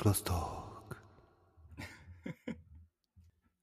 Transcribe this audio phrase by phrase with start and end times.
[0.00, 0.36] クロストー
[0.88, 0.96] ク。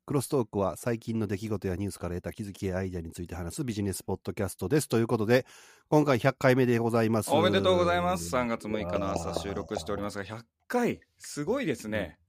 [0.05, 4.87] クロストークは最近の出来事やニュースから得た気づきやアイデアについて話すビジネスポッドキャストです。
[4.87, 5.47] ということで、
[5.89, 7.31] 今回100回目でございます。
[7.31, 8.35] おめでとうございます。
[8.35, 12.19] 3月6日の朝収録しておりますが、100回、すごいですね。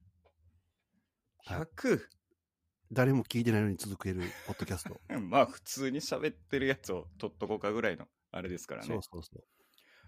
[1.44, 2.00] はい100、
[2.90, 4.98] 誰も聞いてないのに続けるポッドキャスト。
[5.20, 8.86] まあ普通に喋ってるやつを取っとこうかぐらいのあれですからね。
[8.86, 9.44] そうそうそう。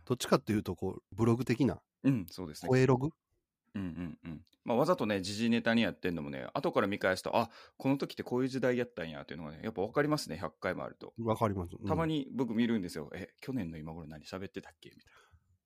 [0.07, 2.71] どっちかっていうと、こう、ブログ的な、うん、そうですね。
[2.71, 3.11] 声ログ？
[3.75, 4.41] うんうんうん。
[4.65, 11.15] まあわざとね、時事ネタにやってんのもね、後から見返すと、あこの時ってこういう時代やったんやっていうのがね、やっぱ分かりますね、100回もあると。
[11.23, 11.77] わかります。
[11.79, 13.11] うんたまに僕見るんですよ。
[13.15, 15.05] え、去年の今頃何喋ってたっけみたい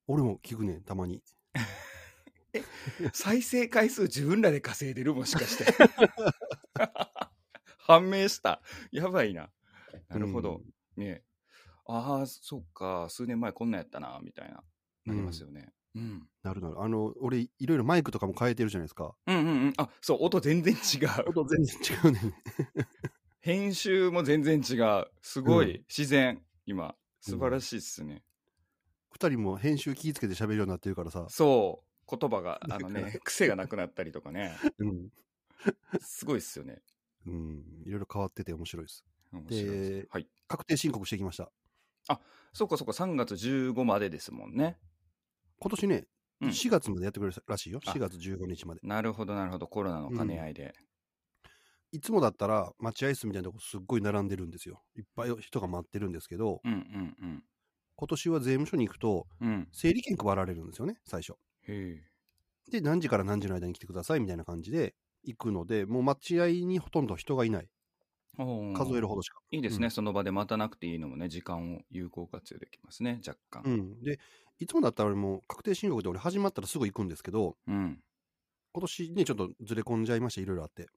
[0.06, 1.22] 俺も聞くね、たまに。
[3.00, 3.10] な。
[3.12, 5.64] 再生回数自分らで稼いでるもしかして。
[7.78, 8.62] 判明した。
[8.92, 9.50] やばいな。
[10.08, 10.62] なるほど。
[10.96, 11.24] ねえ
[11.86, 14.64] ああ、そっか、数年前こんなんやったな、みたいな、
[15.04, 15.60] なりますよね。
[15.60, 15.72] うん。
[16.42, 16.80] なるなる。
[16.80, 19.14] あの、俺、いろいろマイクとかも変えてるじゃないですか。
[19.26, 19.72] うんうんうん。
[19.76, 21.28] あ、そう、音全然違う。
[21.28, 22.20] 音全然違うね。
[23.40, 25.06] 編集も全然違う。
[25.22, 26.96] すごい、うん自然、今。
[27.20, 28.22] 素晴らしいっすね。
[29.10, 31.26] 二人も編集気ぃつけて喋るようになってるからさ。
[31.28, 34.56] そう、言葉が、 あのね、癖がなくなったりとかね。
[34.78, 35.08] うん。
[36.00, 36.82] すごいっすよね。
[37.26, 37.82] うん。
[37.86, 39.04] いろいろ変わってて面白いです。
[39.32, 40.28] 面白いですではい。
[40.48, 41.50] 確定申告してきました。
[42.54, 44.78] そっかそっか、3月15までですもんね。
[45.60, 46.06] 今年ね、
[46.40, 47.80] うん4月までやってくれるらしいよ。
[47.86, 48.82] あ4月15日まで。
[48.82, 49.68] なるほど、なるほど。
[49.68, 50.74] コロナの兼ね合いで。
[51.92, 54.84] いつもだったら、待合室みたいなとこすっごい並んでるんですよ。
[54.96, 57.44] いっぱい人が待ってるんですけど、うんうん
[57.96, 59.48] 今年は税務署に行くと、うん。
[59.48, 59.68] うん。
[59.72, 61.34] 整理券配られるんですよね、最初。
[61.62, 62.10] へえ。
[62.70, 67.68] で、何時から何時の間に来てくださいみたいな感じで行くので、もう待合にほとんど人がいない。
[68.36, 69.40] 数えるほどしか。
[69.50, 73.62] いいですね、うんその場で待たなくていいのもね、時間を有効活用できますね、若干。
[73.64, 74.02] うん。
[74.02, 74.18] で、
[74.58, 78.00] いつもだったら俺もう確定申告で俺始まったらすぐ行くんですけど、うん。
[78.72, 80.88] 今年ね、ちょっとずれ込んじゃいました、いろいろあって。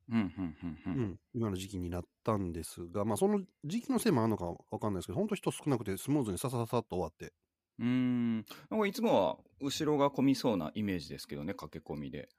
[1.34, 7.34] 今の時期になったんですが、まあ、その時期のせいもあるのかわかんないですけど、本当人少なくてスムーズにささささっと終わって。
[7.80, 8.38] うーん。
[8.72, 12.30] なんかいつもは後ろが混みそうなイメージですけどね、駆け込みで。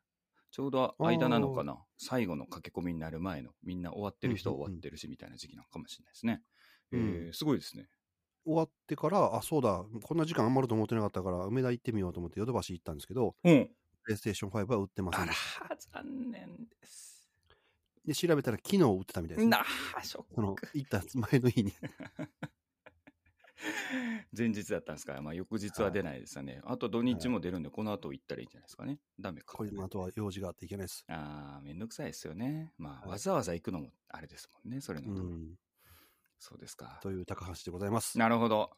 [0.50, 6.42] ちょうど間なのかな最後の駆け込みになる前の、みんな終わってる人は終わってるし、みたいな時期なのかもしれないですね。
[6.90, 7.86] うんえーすごいですね。
[8.48, 13.70] 終わってから、あ、そうだ、こんな時間余ると思ってなかったから、梅田行ってみようと思ってヨドバシ行ったんですけど、うん。
[14.03, 15.32] プレイステーション5は売ってませんあら
[15.76, 17.31] 残念です。
[18.04, 19.50] で、調べたら昨日売ってたみたいです、ね。
[19.50, 19.64] な
[19.94, 20.28] あ、ショック。
[20.34, 21.72] その、行った前の日に。
[24.37, 25.14] 前日だったんですか？
[25.14, 26.60] ら、まあ、翌日は出ないですよね。
[26.64, 29.00] あと土日も出るんで、この後行ったらいいんじゃないですかね。
[29.19, 29.56] ダメか。
[29.56, 31.04] これの後は用事があっていけないです。
[31.08, 32.72] ああ、めんどくさいですよね。
[32.78, 35.22] まあ、はいわざわざ行くのもあれですもんね、それのと。
[35.22, 35.54] うん。
[36.38, 36.99] そうですか。
[37.03, 38.19] という高橋でございます。
[38.19, 38.71] なるほど。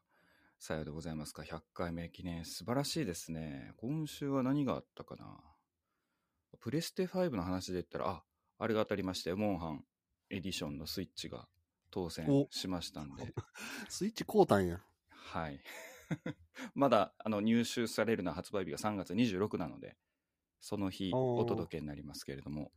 [0.59, 1.43] さようでございますか。
[1.43, 3.73] 100回目記念、素晴らしいですね。
[3.79, 5.39] 今週は何があったかな。
[6.59, 8.25] プレステ5の話で言ったら、あ、
[8.59, 9.85] あれが当たりまして、モンハン
[10.31, 11.49] エディションのスイッチが
[11.91, 13.35] 当選おしましたんで、
[13.89, 14.83] スイッチ交代やん。
[15.11, 15.61] はい。
[16.75, 19.97] まだあの入手されるのは発売日が3月26なので、
[20.61, 22.73] その日お届けになりますけれども、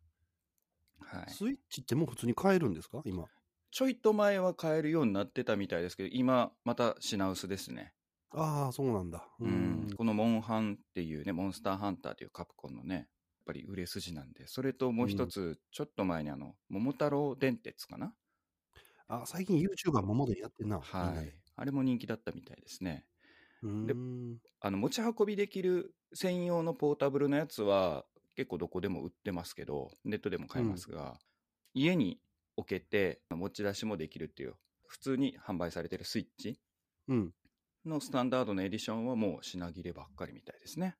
[0.99, 1.29] はい。
[1.31, 3.01] スイッチってもう普通に買えるんですか？
[3.05, 3.25] 今。
[3.73, 7.95] ちょいと前は買えるようになってたみたいですけど、今また品薄ですね。
[8.31, 9.27] ああ、そうなんだ。
[9.39, 13.05] ううん、このモンハンっていうね、モンスターハンターというカプコンのね、やっ
[13.47, 18.13] ぱり売れ筋なんで、それともう一つ、ちょっと前にあの、桃太郎電鉄かな？
[19.07, 20.79] あ、最近 YouTuber 桃でやってんな。
[20.79, 21.33] はないで。
[21.55, 23.05] あれも人気だったみたいですね。
[23.85, 24.37] でん。
[24.61, 28.05] あの、持ち運びできる専用のポータブルのやつは、
[28.35, 31.19] 結構どこでも売ってますけど、ネットでも買えますが、
[31.73, 32.19] 家に
[32.55, 34.55] 置けて持ち出しもできるっていう、
[34.87, 36.59] 普通に販売されてるスイッチ
[37.07, 37.33] うん。
[37.85, 40.95] のスタンダードのエディションはもう品切ればっかりみたいですね。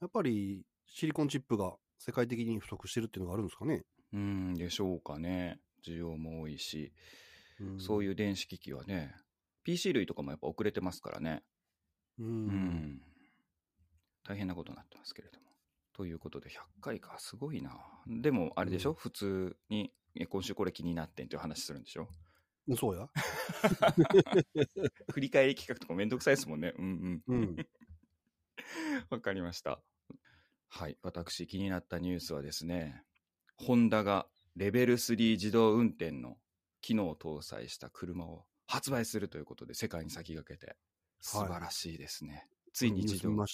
[0.00, 3.82] やっぱりシリコンチップが世界的に不足してるっていうのがあるんですかね？
[4.12, 5.60] うん、でしょうかね。
[5.86, 6.92] 需要も多いし、
[7.78, 9.14] そういいう電子機器はね、
[9.64, 11.42] PC 類とかもやっぱ遅れてますからね。
[12.18, 12.26] うん。
[12.26, 12.30] う。
[12.30, 13.02] うんん。
[14.24, 15.46] 大変なことになってますけれども。
[15.92, 17.78] ということで、100回か、すごいな。
[18.06, 19.90] でも、あれでしょ、うん普通に、え
[20.24, 22.08] 今週これ気になってんっていう話するんでしょ？
[22.76, 23.08] そうや。
[25.12, 26.72] 振り返り企画とかめんどくさいですもんね。
[26.76, 27.34] うんう。
[27.34, 27.66] うんん。
[29.10, 29.82] わかりました。
[30.68, 30.98] はい。
[31.02, 33.02] 私、気になったニュースはですね、
[33.56, 36.38] ホンダがレベル3自動運転の
[36.80, 40.76] 機能を搭載した車を発売するということで世界に先駆けて
[41.20, 42.48] 素晴らしいですね。
[42.72, 43.46] ついにニュー自動。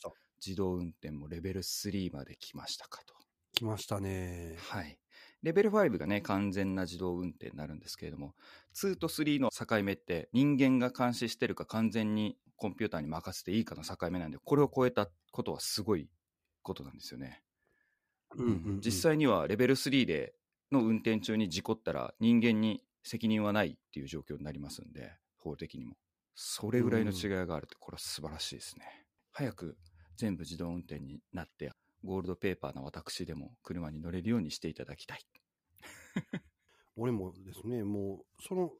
[0.44, 3.14] 自動運転もレベル3まで来ましたかと。
[3.52, 4.56] 来ましたね。
[4.56, 5.01] はい。
[5.42, 8.34] レベル5がね、完全な自動運転になるんですけれども、
[8.74, 16.08] 2と3の境目って人間が監視してるか完全にコンピューターに任せていいかの境目なんで、これを超えたことはすごい
[16.62, 17.42] ことなんですよね。
[18.36, 20.34] うんうんうん実際にはレベル3で
[20.70, 25.96] の運転中に事故ったら人間に責任はないっていう状況になりますんで、法的にも。
[26.34, 29.06] それぐらいの違いがあるって、これは素晴らしいですね。
[29.32, 29.76] 早く
[30.16, 31.72] 全部自動運転になって、
[32.04, 35.20] ゴールドペーパーな私でも車に乗れるようにしていただきたい。
[36.96, 38.72] 俺もですね、もう、その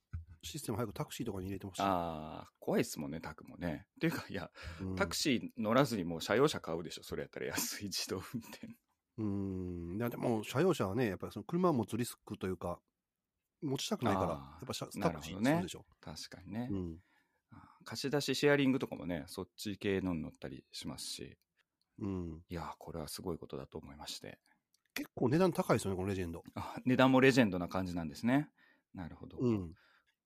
[0.42, 1.82] システム早くタクシーとかに入れてほしい。
[1.82, 3.86] ああ、怖いっすもんね、タクもね。
[3.96, 8.68] っていうか、いや、うんタクシー乗らずにもう車用車買うでしょ、それやったら安い自動運転。
[9.18, 9.96] うん。
[9.96, 12.80] いや、でも、車用車はね、やっぱりその車を持つリスクというか、
[13.62, 15.86] 持ちたくないから、やっぱ車タクシーにするでしょ。
[16.00, 16.68] 確かにね。
[16.70, 16.98] うん。
[17.84, 21.36] 貸し出しシェアリングとかもね、そっち系のに乗ったりしますし、
[21.98, 22.44] うん。
[22.48, 24.38] いやー、これはすごいことだと思いまして。
[24.94, 26.42] 結構値段高いですよね、このレジェンド。
[26.54, 28.50] あ値段もレジェンドな感じなんですね。
[28.94, 29.38] なるほど。
[29.38, 29.74] うん。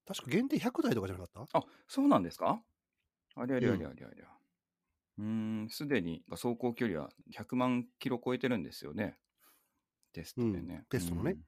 [0.06, 1.58] 確か限定100台とかじゃなかった？
[1.58, 2.62] あ、そうなんですか？
[3.36, 4.26] ありゃりゃうんりゃりゃりゃ。
[5.18, 9.18] うーん、すでに走行距離は100万キロ超えてるんですよね。
[10.12, 10.76] テストでね。
[10.76, 11.42] うんテストのねうん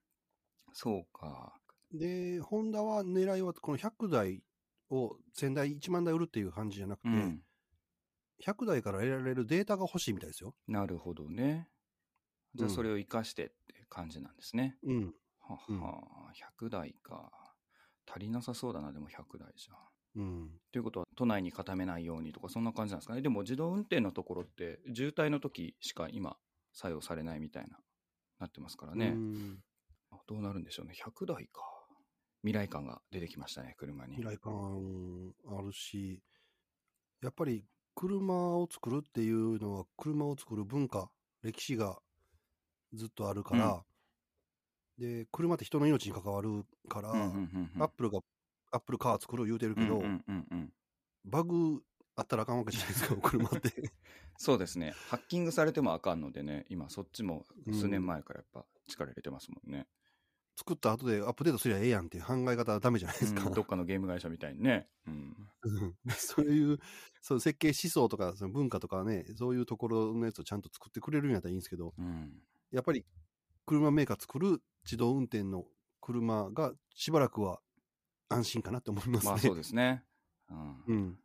[0.72, 1.60] そうか。
[1.92, 4.42] で、ホンダは狙いはこの100台
[4.90, 7.42] を1000台、1万台売るっていう感じじゃなくて、うん。
[8.44, 10.55] 100台から得られるデータが欲しいみたいですよ。
[10.67, 11.69] なるほどね。
[12.55, 13.55] じゃあうんそれを活かしてって
[13.88, 14.76] 感じなんですね。
[14.82, 15.14] うん。
[15.40, 17.31] はうんは、100台か。
[18.11, 19.75] 足りなさそうだな、でも100台じゃ。
[20.17, 20.50] うん。
[20.73, 23.23] ということは、都内に固めないようにとか、そんな感じなんですかね。
[23.23, 26.37] でも、自動運転のところって、渋滞の時しか今、
[26.73, 27.79] 作用されないみたいな、
[28.38, 29.08] なってますからね。
[29.08, 29.62] うん
[30.26, 30.94] どうなるんでしょうね。
[30.94, 31.62] 100台か。
[32.43, 34.17] 未来感が出てきましたね、車に。
[34.17, 36.23] 未来感あるし、
[37.23, 37.64] やっぱり
[37.98, 41.10] 車を作るっていうのは、車を作る文化、
[41.42, 41.98] 歴史が
[42.94, 43.82] ずっとあるから、
[44.98, 48.20] で、車って人の命に関わるから、うんうんうんうんアップルが、
[48.70, 50.72] アップルカー作る言うてるけど、うんうんうんうん
[51.24, 51.82] バグ
[52.14, 53.92] あったらあかんわけじゃないですか、 車って。
[54.36, 54.94] そうですね。
[55.10, 59.88] ハッキングされてもあかんのでね、今そっちも数年前からやっぱ力入れてますもんね。
[60.58, 63.44] 作った後でアップデートすりゃええやんっていう考え方はダメじゃないですか。
[63.46, 64.88] うんどっかのゲーム会社みたいにね。
[65.06, 65.37] うん。
[65.62, 66.81] うん そういう、
[67.20, 72.43] そう設計思想とかその文化とかね、そういうところのやつをちゃんと作ってくれるんやったらいいんですけど、うん。
[72.72, 73.06] やっぱり
[73.66, 75.64] 車メーカー作る自動運転の
[76.00, 77.61] 車がしばらくは
[78.28, 79.31] 安心かなって思いますね。
[79.31, 80.04] まあそうですね。
[80.50, 80.84] うん。
[80.88, 81.20] うん。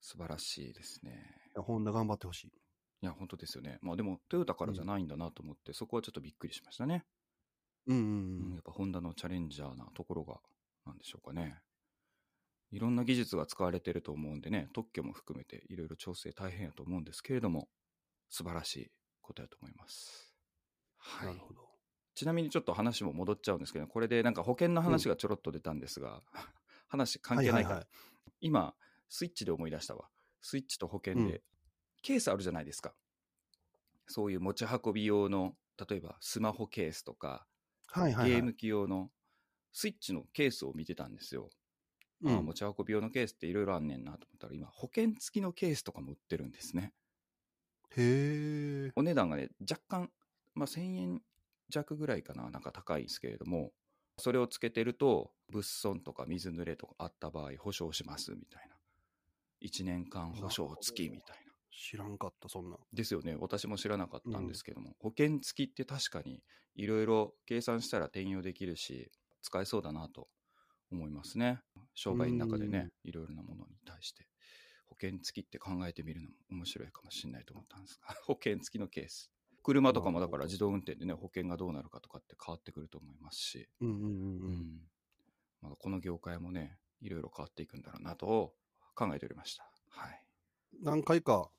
[0.00, 1.50] 素晴らしいですね。
[1.56, 2.46] ホンダ頑張ってほしい。
[2.48, 3.78] いや、本当ですよね。
[3.82, 7.04] まあでも、トヨタからじゃないんだなと思って、そこはちょっとびっくりしましたね。
[7.86, 10.40] うんううんん、やっぱホンダのチャレンジャーなところが、
[10.86, 11.58] なんでしょうかね。
[12.70, 17.68] いろんな技術が使われてると思うんでね、特許も含めていろいろ調整大変やと思うんですけれども、
[18.30, 18.90] 素晴らしい
[19.20, 20.34] ことやと思います。
[21.20, 21.26] うん。
[21.28, 21.46] はいなる。
[21.46, 21.68] ほど。
[22.14, 26.22] ちなみにちょっと話も戻っちゃうんですけど、これでなんか保険の話がちょろっと出たんですが、
[26.88, 27.88] 話関係ないから、はいはいはい
[28.40, 28.74] 今、
[29.08, 30.08] スイッチで思い出したわ。
[30.40, 31.42] スイッチと保険で、うん
[32.04, 32.94] ケースあるじゃないですか。
[34.06, 35.56] そういう持ち運び用の、
[35.88, 37.46] 例えばスマホケースとか、
[37.94, 38.30] はいはい、はい。
[38.32, 39.10] ゲーム機用の
[39.72, 41.50] スイッチのケースを見てたんですよ。
[42.22, 46.92] うんああ持ち運び用のケースっていろいろあんねんなと思ったら、今、保険付きのケースとかも売ってるんですね。
[47.96, 48.92] へえ。
[48.96, 50.10] お値段がね、若干、
[50.54, 51.22] まあ、1000円
[51.68, 53.72] 弱ぐらいかな、なんか高いですけれども、
[54.18, 58.76] それをつけてると、物損とか水濡れとかあった場合、保証しますみたいな。
[59.60, 61.43] 1年間保証付きみたいな。
[61.76, 62.76] 知らんかった、そんな。
[62.92, 63.36] ですよね。
[63.38, 66.42] 私も知らなかったんですけども、保険付きって確かに
[66.74, 69.10] いろいろ計算したら転用できるし、
[69.42, 70.28] 使えそうだなと
[70.90, 71.60] 思いますね。
[71.94, 74.28] 商売の中でね、いろいろなものに対して。
[74.86, 79.32] 保険付きって考えてみるのも面白いかもしれないと思ったんですが、保険付きのケース。
[79.62, 84.52] 車とかもだから自動運転でね、保険がどうなるかとかって変わってくると思いますし、うんうんうんううん。
[84.52, 84.80] ん
[85.62, 88.54] まあ、この業界もね、いろいろ変わっていくんだろうなと
[88.94, 89.70] 考えておりました。
[89.88, 90.24] はい。
[90.82, 91.50] 何回か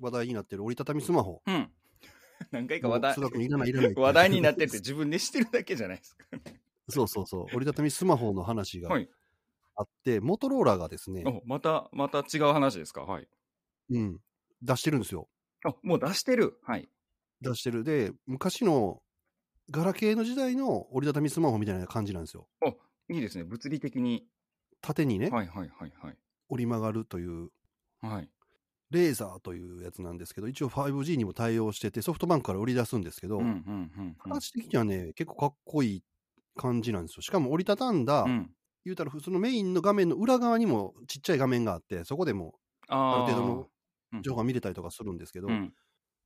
[0.00, 1.42] 話題になってる折りたたみスマホ。
[1.46, 1.70] うん。
[2.50, 6.26] 何回か話題もう須田君いらないいらない話題になってて自分でしてるだけじゃないですか。
[6.88, 7.44] そうそうそう。
[7.54, 9.08] 折りたたみスマホの話がはい。
[9.74, 13.02] あって、モトローラがですね、おまた、また違う話ですか？
[13.02, 13.28] はい。
[13.90, 14.18] うん、
[14.60, 15.28] 出してるんですよ。
[15.64, 16.58] あ、もう出してる？
[16.62, 16.88] はい。
[17.40, 17.82] 出してる。
[17.84, 19.02] で、昔の
[19.70, 22.48] ガラケーの時代の折りたたみスマホみたいな感じなんですよ。
[23.08, 23.44] いいですね。
[23.44, 24.28] 物理的に。
[24.82, 26.18] 縦にね、はいはいはいはい。
[26.48, 27.50] 折り曲がるという、
[28.00, 28.28] はい。
[28.92, 34.14] レーザーというやつなんですけど、一応 5G にも対応してて、ソフトバンクから売り出すんですけど、うんうんうんうん。
[34.22, 36.02] 形的にはね、結構かっこいい
[36.56, 37.22] 感じなんですよ。
[37.22, 38.50] しかも折りたたんだ、うん。
[38.84, 42.54] 言うたら普通のメインの画面の裏側にもちっちゃい画面があって、そこでも
[42.88, 43.68] あある程度の
[44.12, 45.72] うん情報が見れたりとかするんですけど、うん。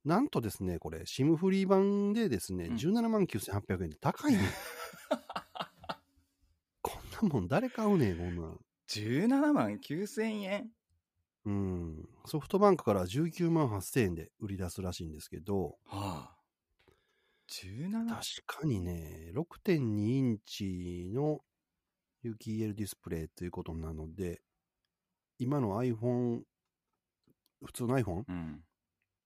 [0.03, 4.39] なんとですね、これ、SIM フリー版でですね、うん17万9800円で高いね。
[6.81, 8.59] こんなもん誰買うねん、こんなん。
[8.89, 10.69] 17万9000円？
[11.47, 12.09] うん。
[12.25, 16.37] ソフトバンクから19万8000円で売り出すらしいんですけど、はあ。
[17.47, 18.05] 17?
[18.05, 21.39] 確かにね、6.2インチの
[22.21, 24.41] 有機 EL ディスプレイということなので、
[25.39, 26.41] 今の iPhone、
[27.63, 28.63] 普通の iPhone うん。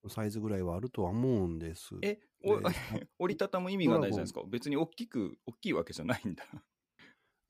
[0.04, 1.96] のサイズぐらいはあるとは思うんです。
[2.02, 2.20] え、
[3.20, 4.44] 折りたたむ意味がないじゃないですか。
[4.48, 6.46] 別に大きく、大きいわけじゃないんだ。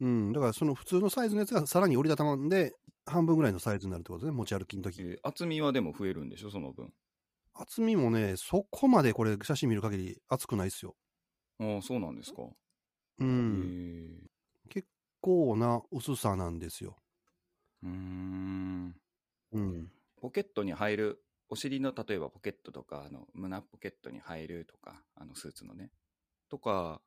[0.01, 2.74] うん、だからその普通のサイズのやつがさらに折りたたまんで、
[3.05, 5.01] 半分ぐらいのサイズになるってことね、持ち歩きの時。
[5.01, 6.93] えー厚みはでも増えるんでしょ、その分。
[7.53, 10.98] 厚みもね、そこまでこれ写真見る限り厚くないっすよ。
[11.60, 12.43] ああ、そうなんですか。
[13.20, 13.77] うへん。
[14.25, 14.29] え
[14.70, 14.88] 結
[15.22, 16.98] 構な薄さなんですよ。
[17.84, 18.96] うーん。
[19.51, 19.91] うん。
[20.15, 25.91] ポケットに入る、お尻の例えばポケットとか、あの胸ポケットに入るとか、あのスーツのね、
[26.50, 27.01] とか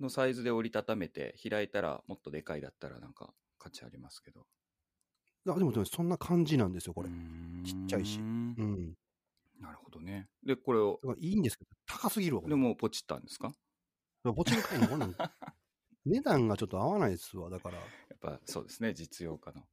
[0.00, 4.46] のサイズで折りたためて開いたらもっとでかいだったらなんか価値ありますけど。
[5.48, 7.08] あでもでもそんな感じなんですよ、これ。
[7.64, 8.94] ちっちゃいしうん。
[9.58, 10.28] なるほどね。
[10.44, 13.52] で、これをいいんですけど、高すぎるわ、でもポチったんですか？
[14.24, 14.86] ぼちるかいの
[16.04, 17.78] 値段がちょっと合わないですわ、だから。
[17.78, 17.82] や
[18.14, 19.66] っぱそうですね、実用化の。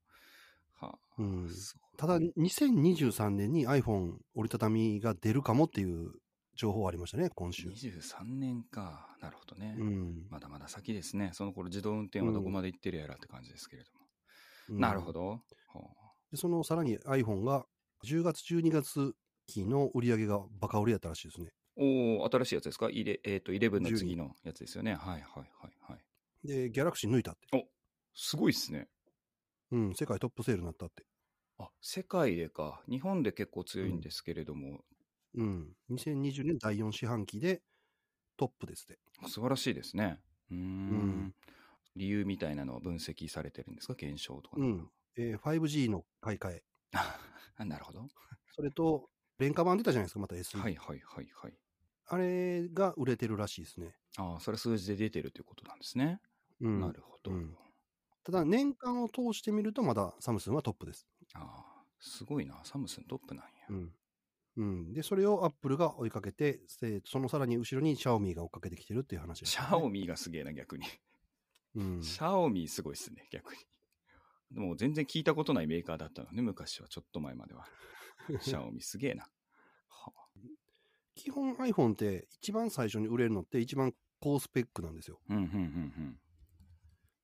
[0.74, 1.50] はあ、うん
[1.98, 6.14] ただ、2023年に iPhone 折りたたみが出るかもっていう
[6.58, 7.70] 情報ありましたね、今週。
[7.70, 9.16] 23年か。
[9.22, 9.76] なるほどね。
[9.78, 10.28] うん。
[10.30, 11.30] まだまだ先ですね。
[11.34, 14.00] その頃自動運転はどこまで行ってるやらって感じですけれども。
[14.70, 15.30] うんなるほど。
[15.30, 15.40] は
[16.30, 17.66] でそのさらに iPhone が
[18.04, 19.14] 10月、12月
[19.46, 21.52] 期の売り上げがバカ売りやったらしいですね。
[21.78, 22.90] あ、おお新しいやつですか？
[22.90, 24.96] イレえっ、と、11の次のやつですよね。
[24.96, 26.48] はいはいはいはい。
[26.48, 27.48] で、ギャラクシー抜いたって。
[27.56, 27.64] お
[28.14, 28.90] すごいっすね。
[29.72, 31.06] うん、世界トップセールになったって。
[31.60, 32.82] あ、世界でか。
[32.90, 34.82] 日本で結構強いんですけれども、うん。
[35.90, 37.62] 2020年第4四半期で
[38.38, 39.00] トップですって。
[39.28, 40.20] 素晴らしいですね。
[40.52, 40.60] うーん
[41.28, 41.36] ん
[41.96, 43.96] 理由みたいなのは分析されてるんですか？
[43.96, 44.58] 検証とか。
[44.58, 44.92] うん。
[45.18, 46.64] えー 5G の買い替え。
[46.94, 47.20] あ
[47.66, 48.08] なるほど。
[48.56, 50.58] それと、廉価版出たじゃないですか、また SE。
[50.60, 51.60] はいはいはいはい。
[52.10, 53.96] あれが売れてるらしいですね。
[54.18, 56.22] ああ、それは数字で出てるということなんですね。
[56.62, 56.80] うん。
[56.80, 57.32] なるほど。
[57.32, 57.58] うん
[58.24, 61.08] ただ、年間を通してみると、まだサムスンはトップです。
[61.34, 62.62] ああ、すごいな。
[62.66, 63.52] サムスントップなんや。
[63.70, 63.96] うん。
[64.58, 64.94] うん。
[64.94, 70.86] で、それをアップルが追いかけて、えーそのさらに後ろにシャオミが追っかけてきてるっていう話です、シャオミがすげえな、逆に。
[71.76, 72.04] うん。
[72.04, 73.60] シャオミすごいっすね、逆に。
[74.52, 77.66] でも全然聞いたことないメーカーだったのね、昔は、ちょっと前までは。
[78.42, 79.24] シャオミすげえな。
[79.90, 80.12] は
[81.16, 85.20] 基本 iPhone って一番最初に売れるのって一番高スペックなんですよ。
[85.30, 86.20] うん、うん、うん、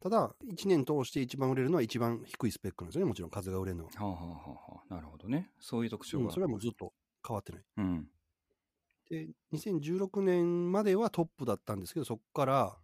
[0.01, 3.09] ただ、1年通して一番売れるのは一番低いスペックなんですよね。
[3.09, 3.91] もちろん数が売れるのは。
[3.95, 4.05] うん。
[4.05, 4.35] はあ、はあは
[4.69, 5.49] あはあ、なるほどね。
[5.59, 6.31] そういう特徴うん、が。
[6.33, 6.93] それはもうずっと
[7.25, 7.63] 変わってない。
[7.77, 8.07] うん。
[9.09, 12.77] で、2016年まではトップだったんですけど、そこから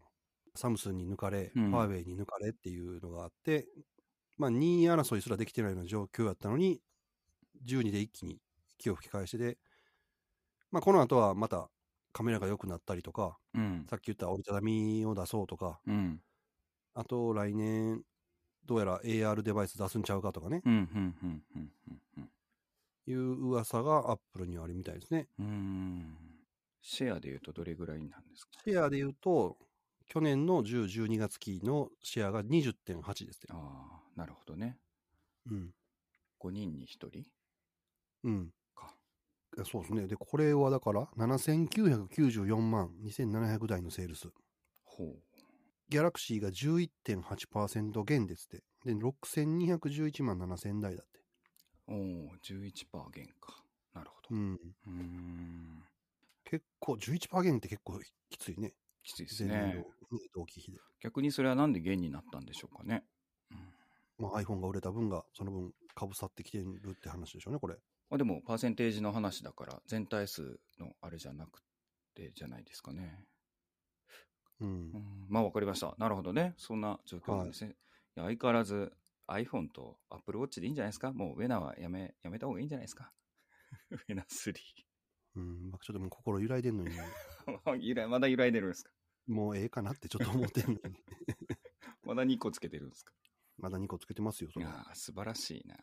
[0.56, 3.68] サムスンに抜かれ、うんファーウェイに抜かれっていうのがあって、
[4.38, 6.82] まあ、2位争いすらできてないような状況だったのに、
[7.66, 8.40] 12で一気に
[8.78, 9.58] 息を吹き返してで、
[10.72, 11.70] まあ、この後はまた
[12.12, 13.86] カメラが良くなったりとか、うん。
[13.90, 16.22] さっき言った折りたたみを出そうとか、うん。
[16.94, 18.04] あと来年、
[18.66, 20.62] どうやら AR デバイス出すんちゃうかとかね、
[23.12, 25.28] いう噂がアップルにはあるみたいですね。
[25.40, 26.18] うーん。
[26.82, 28.52] シェアで言うとどれぐらいなんですか？
[28.64, 29.58] シェアで言うと、
[30.08, 33.50] 去年の10、12月期のシェアが20.8ですね。
[33.52, 34.78] ああ、なるほどね。
[35.50, 35.74] うん。
[36.40, 37.24] 5人に1人？
[38.24, 38.50] うん。
[38.76, 38.96] か。
[39.66, 40.08] そうですね。
[40.08, 44.30] で、これはだから、7994万2700台のセールス。
[44.86, 45.24] ほう。
[45.90, 48.64] ギャラクシーが11.8%減ですって。
[48.86, 51.19] で、6211万7000台だって。
[51.90, 53.64] おお、11%減か。
[53.94, 54.36] なるほど。
[54.36, 54.54] うん。
[54.54, 55.84] うーん。
[56.44, 58.74] 結構、11%減って結構きついね。
[59.04, 59.84] きついですね。
[60.34, 60.80] 同期比で。
[61.00, 63.04] 逆にそれはなんで減になったんでしょうかね。
[63.52, 63.58] うん
[64.20, 67.76] まあ、iPhone が売れた分が、その分、株去ってきてるって話でしょうね、これ。
[68.10, 71.62] まあ、でも、パーセンテージの話だから、全体数のあれじゃなく
[72.16, 73.24] てじゃないですかね。
[74.60, 74.72] うんう。
[74.98, 75.96] ん、まあ、わかりました。
[75.98, 76.54] なるほどね。
[76.58, 77.72] そんな状況なんですね。
[77.72, 78.92] い、や、相変わらず
[79.30, 81.12] iPhone と Apple Watch でいいんじゃないですか？
[81.14, 83.12] もう、ウェナはやめ、やめた方がいいんじゃないですか？
[83.92, 84.54] ウェナ3。
[85.36, 85.70] うん。
[85.72, 86.96] まあちょっともう心揺らいでんのに、
[87.82, 88.92] 揺らまだ揺らいでるんですか？
[89.28, 90.80] もうええかなってちょっと思ってんのに。
[92.04, 93.14] まだ2個つけてるんですか？
[93.58, 95.78] まだ2個つけてますよ、それいやー素晴らしいな。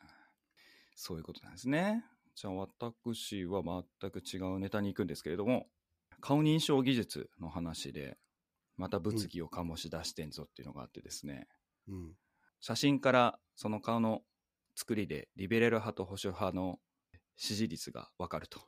[0.94, 2.04] そういうことなんですね。
[2.34, 3.62] じゃあ私は
[4.00, 5.70] 全く違うネタに行くんですけれども、
[6.20, 8.18] 顔認証技術の話で、
[8.76, 11.48] また物議を醸し出してんぞっていうのがあってですね、
[11.88, 12.18] うん。
[12.60, 14.22] 写真からその顔の
[14.74, 16.78] 作りでリベラル派と保守派の
[17.36, 18.60] 支持率がわかると。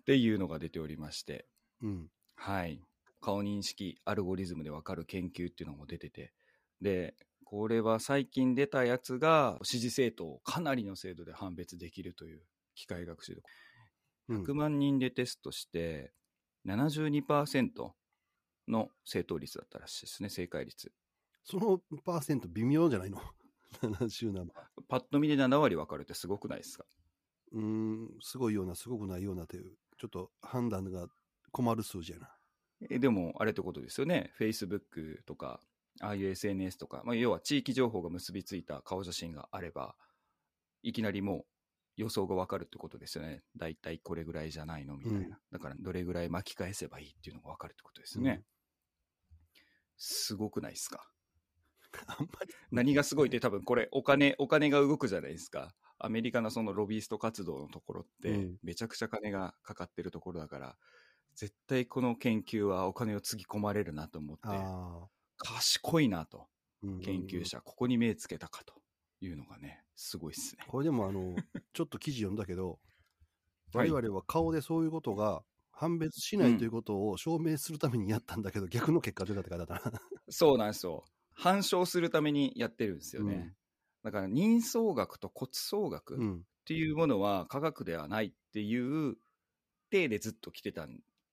[0.00, 1.46] っていうのが出ておりまして、
[1.82, 2.08] うん。
[2.36, 2.80] はい。
[3.20, 6.32] 顔認識アルゴリズムでわかる研究っていうのも出てて、
[6.80, 7.14] で、
[7.44, 12.42] これは最近出たやつが、指示政党をかなりの精度で判別できるという
[12.74, 13.40] 機械学習で。
[13.40, 13.46] うん
[14.28, 16.12] 100万人でテストして、
[16.66, 17.92] 72%
[18.68, 20.92] の正答率だったらしいですね、正解率。
[21.44, 23.20] そのパーセント微妙じゃないの
[23.82, 24.46] ?77。
[24.88, 26.84] パッと見で7割分かるってすごくないですか？
[27.52, 31.06] うーん、すごいような、すごくないようなという、ちょっと判断が
[31.52, 32.28] 困る数字やな。
[32.90, 34.32] えでも、あれってことですよね。
[34.38, 35.60] Facebook とか、
[36.00, 39.96] ああいう SNS とか、まあ、要は地域情報が結びついた顔写真があれば、
[40.82, 41.44] いきなりもう
[41.96, 43.42] 予想がわかるってことですよね。
[43.56, 45.18] だいたいこれぐらいじゃないのみたいな。
[45.20, 48.44] うんだから、どれぐらい巻き返せばいいっていうのがわかるってことですよね。
[49.96, 51.10] すごくないですか？
[52.06, 52.52] あんまり。
[52.70, 55.74] 何がすごいって多分これお金、お金が動くじゃないですか。
[55.98, 60.78] アメリカのそのロビースト活動のところってうんめちゃくちゃ金がかかってるところだから、
[61.34, 64.48] 絶対この研究はお金をつぎ込まれるなと思って。
[65.38, 66.48] 賢いなと、
[66.82, 67.44] うん研究。
[67.44, 68.82] 者、ここに目つけたかと
[69.20, 70.64] いうのがね、すごいっすね。
[70.68, 71.34] これでも、あの、
[71.72, 72.78] ちょっと記事読んだけど、
[73.72, 75.44] はい我々は顔でそういうことが
[75.76, 80.00] 判別しないということを証明するためにやったんだけど、逆の結果出たって書いてあったな。
[80.28, 81.04] そうなんですよ。
[81.34, 83.34] 反証するためにやってるんですよね。
[83.34, 83.56] うん
[84.06, 86.36] だから人相学と骨相学、うん。
[86.36, 89.16] っていうものは科学ではないっていう
[89.90, 90.88] 体でずっと来てたっ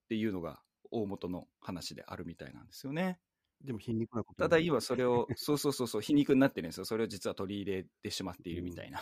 [0.08, 0.58] ていうのが
[0.90, 3.20] 大元の話であるみたいなんですよね。
[3.64, 6.84] でも皮肉なことただ今それを、そうそうそうそう、皮肉になってるんですよ。
[6.84, 9.00] それを実は取り入れてしまっているみたいな。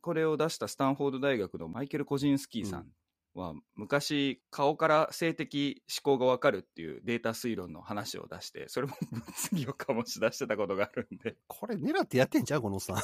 [0.00, 2.88] これを出したスタンフォード大学のマイケル・コジンスキーさん
[3.34, 12.62] は、昔顔から性的思考がわかるっていうデータ推論の話を出して、それも 物議を醸し出してたことがあるんで、これ狙ってやってんちゃう？
[12.62, 12.96] このおっさん。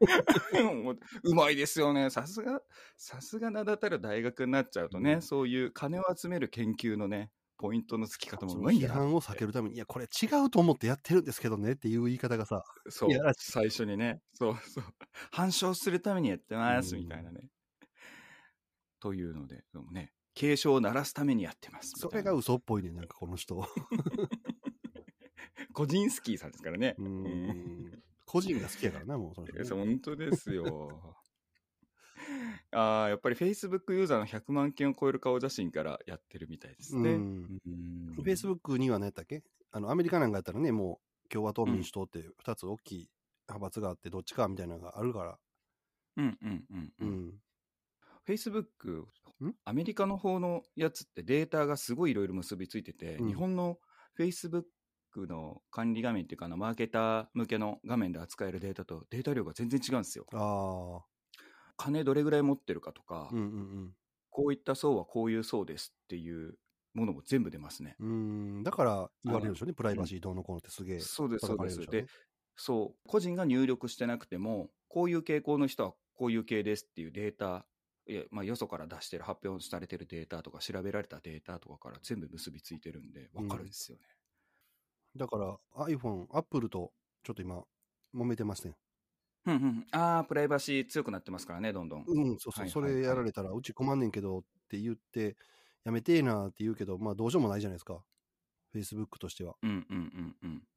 [0.82, 2.10] もううまいですよね。
[2.10, 2.60] さすが、
[2.96, 14.84] さすが名だたる大学になっちゃうとね、うんそういう金を集める研究のね、ポイントのつき方もそうのまいんだな批判を避けるために、いや、これ違うと思ってやってるんですけどねっていう言い方がさ、そう最初にね、そうそう。
[15.30, 17.48] 反証するためにやってます、うんみたいなね。
[19.04, 21.92] というので、でもね、警鐘を鳴らすためにやってます。
[21.94, 23.56] それがみ嘘っぽいね、なんかこの人。
[23.56, 23.66] たい
[24.16, 24.28] な
[25.74, 26.94] コジンスキーさんですからね。
[26.96, 28.02] うーん。
[28.24, 31.18] 個人が好きやからな、もうその人本当ですよ。
[32.72, 37.18] ああ、やっぱり Facebook ユーザーの100万件を超える顔写真からやってるみたいですね。
[37.18, 39.42] フェイスブックには何やったっけ？
[39.70, 43.10] あの、アメリカなんかやったらね、もう共和党、民主党って2つ大きい
[43.48, 45.38] 派閥があって、どっちかみたいなのがあるから。
[46.16, 47.34] うんうんうんううん。
[48.32, 48.34] ん。
[48.34, 49.04] Facebook
[49.44, 53.78] ん、アメリカの方のやつってデータがすごいいろいろ結びついてて、うん日本の
[54.18, 54.64] Facebook
[55.28, 60.26] の管理画面っていうかな、マーケター向けの画面で扱えるデータとデータ量が全然違うんですよ。
[60.32, 61.04] ああ。
[61.76, 63.92] 金どれぐらい持ってるかとか、うんうん
[64.36, 66.58] こういった層はこういう層ですっていう
[66.92, 67.94] ものも全部出ますね。
[68.00, 68.08] うん。
[68.08, 68.12] う
[68.60, 68.62] ん。
[68.64, 70.98] だから言われるでしょうね、プライバシーどうのこうのってすげえ。
[70.98, 71.58] そうです、そうです。
[71.58, 72.08] 叩かれるでしょうねで、
[72.56, 77.64] そう、個人が入力してなくても、こういう傾向の人はこういう系ですっていうデータ、
[78.06, 84.04] いやまあ、よそから出してる、発表されてるデータとか、調べられたデータとかから全部結びついてるんで、わかるんですよね。
[85.16, 87.64] だから iPhone、Apple とちょっと今、
[88.14, 88.76] 揉めてますね。
[89.46, 89.86] うんうん。
[89.92, 92.06] ああ、プライバシー強くなってますからね、どんどん。
[92.06, 95.36] うん、そうそう、そはいはいはいれやられたら、うち困んねんけどって言って、
[95.84, 98.04] やめてえなって言うけど、まあどうしようもないじゃないですか。
[98.74, 99.56] Facebook としては。
[99.62, 100.68] うんうんうんうん。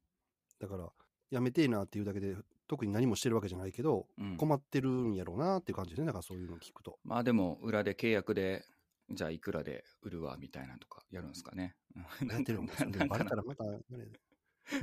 [0.60, 0.92] だから、
[1.30, 2.36] やめてえなっていうだけで、
[2.68, 6.06] 特に何もしてるわけじゃないけど、うん困ってるんやろうなっていう感じですね。
[6.06, 6.98] だからそういうの聞くと。
[7.04, 8.64] まあでも、裏で契約で、
[9.10, 11.74] じゃあいくらで売るわ、みたいなのとかやるんですかね。
[12.20, 12.66] う んやってるもん。
[12.68, 13.64] で なんかバレたらまた、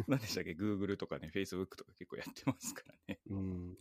[0.08, 3.20] 何でしたっけ ?Google とかね、Facebook とか結構やってますからね。
[3.28, 3.78] うん。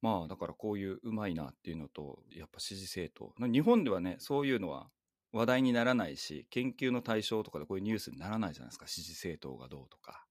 [0.00, 4.90] まあだからこういううまいなっていうのとやっぱ支持政党日本ではねそういうのは
[5.32, 10.26] 話題にならないし研究の対象とかでこういうニュースにならないじゃないですか支持政党がどうとか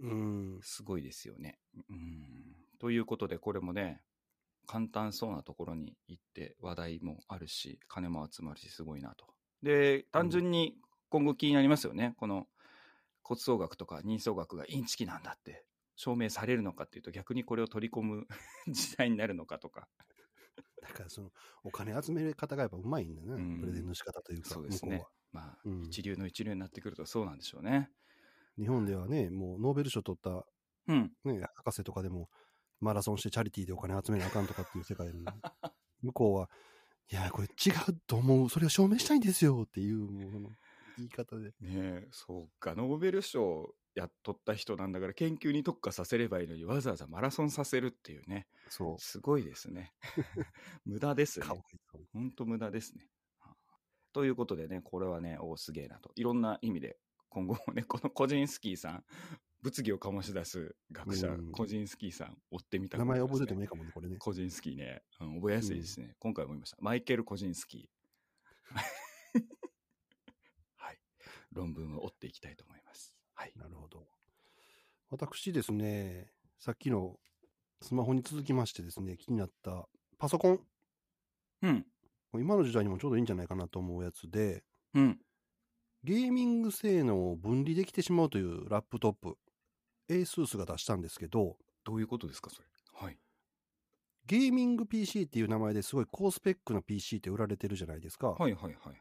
[0.00, 0.58] うん。
[0.62, 1.58] すごいですよね。
[1.88, 2.56] うん。
[2.78, 4.02] ということでこれもね
[4.66, 9.26] 簡単そうなところに行って話題もあるし金も集まるしすごいなと。
[9.62, 10.76] で単純に
[11.08, 12.46] 今後気になりますよね、この
[13.22, 18.26] 骨相学とか人相学がインチキなんだって証明されるのかっていうと逆にこれを取り込む
[18.66, 19.88] 時代になるのかとか。
[20.82, 21.30] だからその、
[21.62, 23.28] お金集め方がやっぱうまいんだね。
[23.34, 23.60] うん。
[23.60, 25.06] プレゼンの仕方というか、そうですね。
[25.30, 25.82] まあ、うん。
[25.84, 27.88] 一流の一流になってくるとそうなんでしょうね
[28.58, 30.44] 日本ではね、もうノーベル賞取った、
[30.88, 32.28] うんね、博士とかでも、
[32.80, 35.24] マラソンしてチャリティーでお金集めなあかんとかっていう世界に、
[36.02, 36.50] 向こうは、
[37.10, 38.48] いや、これ違うと思う。
[38.48, 40.52] それを証明したいんですよっていう、もう
[40.96, 41.48] 言い方で。
[41.48, 49.92] ねえそうかノーベル賞やっとった人なんだから研究に特化させればいいのにわざわざマラソンさせるっていうねそすごいですね
[50.84, 51.42] 無駄ですう。
[51.42, 51.48] ね。
[52.12, 53.06] ほんと無駄ですね
[54.12, 56.96] ということでねこれはねおすげえなといろんな意味で
[57.32, 59.04] 今後もねこのコジンスキーさん
[59.62, 64.16] 物議を醸し出す学者、うんコジンスキーさん、追ってみた名前覚えてもいいかもね、これね。
[64.18, 66.76] コジンスキーね、うん、覚えやすいですね、今回も言いました。
[66.80, 68.74] マイケル・コジンスキー。
[70.76, 70.98] はい。
[71.52, 73.14] 論文を追っていきたいと思います。
[73.34, 73.52] はい。
[73.56, 74.08] なるほど。
[75.10, 77.20] 私ですね、さっきの
[77.80, 80.66] スマホに続きましてですね、気になったパソコン。
[81.62, 81.86] うん。
[82.34, 84.64] 今の時代にもちょうどいいんじゃないかなと思うやつで、
[84.94, 85.20] うん。
[86.04, 89.36] ゲーミング性能を分離できてしまうというラップトップ、
[90.08, 92.68] ASUS が出したんですけど、どういうことですか、それ？
[92.92, 93.18] はい。
[94.26, 98.30] ゲーミング PC っていう名前ですごい高スペックな PC って売られてるじゃないですか。
[98.30, 98.96] はいはいはいはい。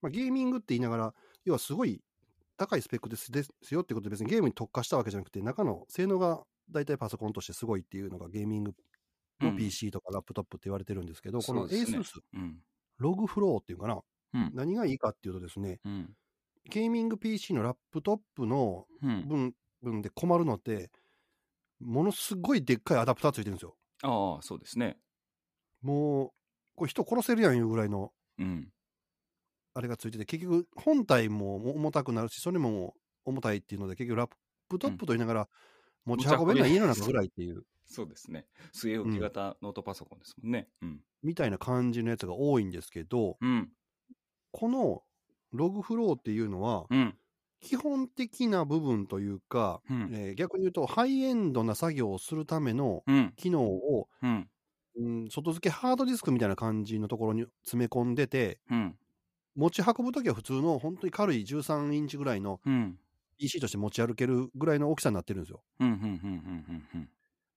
[0.00, 2.02] まあ、ゲーミングって言いながら、要はすごい
[2.56, 8.74] 高いスペックですですよってことで別にゲームに特化したわけじゃなくて、中の性能が大体パソコンとしてすごいっていうのがゲーミング
[9.40, 12.58] のうん PC とかラップトップって言われてるんですけど、このそうですね ASUS うん。
[12.98, 14.00] ログフローっていうかな、
[14.34, 14.50] うん。
[14.54, 16.16] 何がいいかっていうとですね、うん。
[16.70, 19.28] ゲーミング PC のラップトップのうん。
[19.28, 20.90] 分分で困るのって、
[21.78, 23.76] ものすごいでっかいアダプターついてるんですよ。
[24.02, 24.96] ああ、そうですね。
[25.82, 26.30] もう、
[26.76, 28.68] これ人殺せるやんいうぐらいのうん。
[29.74, 34.30] あれがついてて、結局本体も重たくなるし、それも重たいっていうので、結局ラッ
[34.68, 35.48] プトップと言いながら
[36.04, 38.46] 持ち運べない家の中ぐらいっていう、そうですね。
[38.72, 40.68] 据え置き型ノートパソコンですもんね。
[40.80, 41.00] うん。
[41.22, 43.70] みたいな感じのやつが多いんですけど、うん。
[44.52, 45.02] この
[45.56, 47.16] ログフローっていうのは、うん。
[47.60, 50.14] 基本的な部分というか、うん。
[50.14, 53.34] えー逆に言うと、ハイエンドな作業をするためのうん。
[53.36, 54.50] 機能を、うん。
[54.96, 58.98] うん、外付けハードディスクみたいな感じのところに詰め込んでて、うん。
[59.56, 62.98] 持ち運ぶときは普通の本当に軽い13インチぐらいのうん。
[63.38, 65.64] PC として持ち歩けるぐらいの大きさになってるんですよ。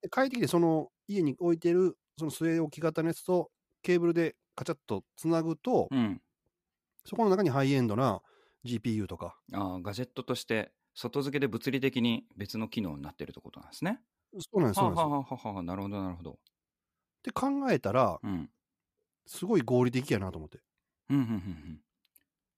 [0.01, 6.21] で帰ってきて、その家に置いてる、その据え置き型のやつとケーブルでカチャッとつなぐと、うん。
[7.07, 8.21] そこの中にハイエンドな
[8.63, 14.01] GPU とか、ああ、ガジェットとして、外付けで物理的に別の機能になってるってことなんですね。
[14.39, 15.13] そうなんです、そうなんですよ。
[15.13, 16.31] はあはあはあはあなるほど、なるほど。
[16.33, 18.49] って考えたら、うん。
[19.27, 20.63] すごい合理的やなと思って。
[21.09, 21.81] うん、うん、うんうん。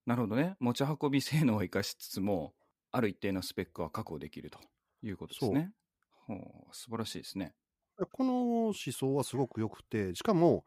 [0.05, 0.55] なるほどね。
[0.59, 2.55] 持ち運び性能を生かしつつも、
[2.91, 4.59] ある一定のスペックは確保できると
[5.01, 5.73] いうことですね。
[6.12, 7.55] ほう素晴らしいですね。
[8.12, 10.65] この思想はすごく良くて、しかも、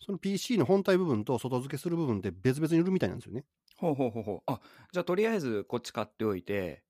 [0.00, 3.44] その PC の本体部分と外付けする部分って別々に売るみたいなんですよね。
[3.76, 4.42] ほうほうほうほう。
[4.46, 4.60] あ、
[4.92, 6.84] じゃあとりあえずこっち買っておいて、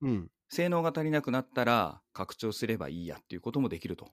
[0.00, 0.30] うん。
[0.48, 4.12] 性能が足りなくなったら拡張すればいいやっていうこともできると。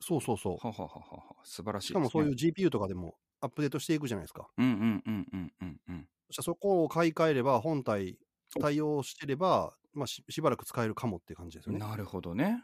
[0.00, 0.56] そうそうそう。
[0.56, 1.92] ははははは素晴らしいね。
[1.92, 4.48] しかもそういう GPU とかでもアップデートしていくじゃないですか。
[4.58, 6.08] うんうんうんうんうんうん。
[6.28, 8.18] そしたらそこを買い替えれば、本体
[8.60, 11.78] 対応してれば、まあし、しばらく使えるかもっていう感じですよね。
[11.78, 12.62] なるほどね。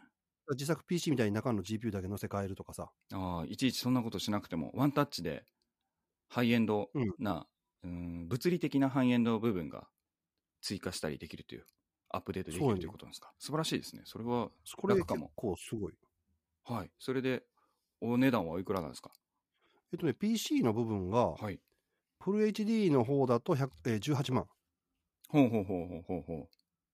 [0.51, 2.91] 自作 PC みたいに中の GPU だけ載せ替えるとかさ。
[3.11, 5.45] ああ、いちいちそんなことしなくても、ワンタッチで
[6.29, 7.47] ハイエンドうんな、
[7.83, 9.89] うん、物理的なハイエンド部分が
[10.61, 11.65] 追加したりできるという、
[12.09, 13.33] アップデートできるということなんですか？
[13.39, 14.03] 素晴らしいですね。
[14.05, 15.93] それは、これ結楽かも構すごい。
[16.65, 16.91] はい。
[16.99, 17.43] それで、
[18.01, 19.11] お値段はいくらなんですか？
[19.93, 21.59] えっとね、PC の部分が、はい。
[22.21, 24.47] フル HD の方だと100、えー18万。
[25.27, 26.49] ほうほうほうほうほうほ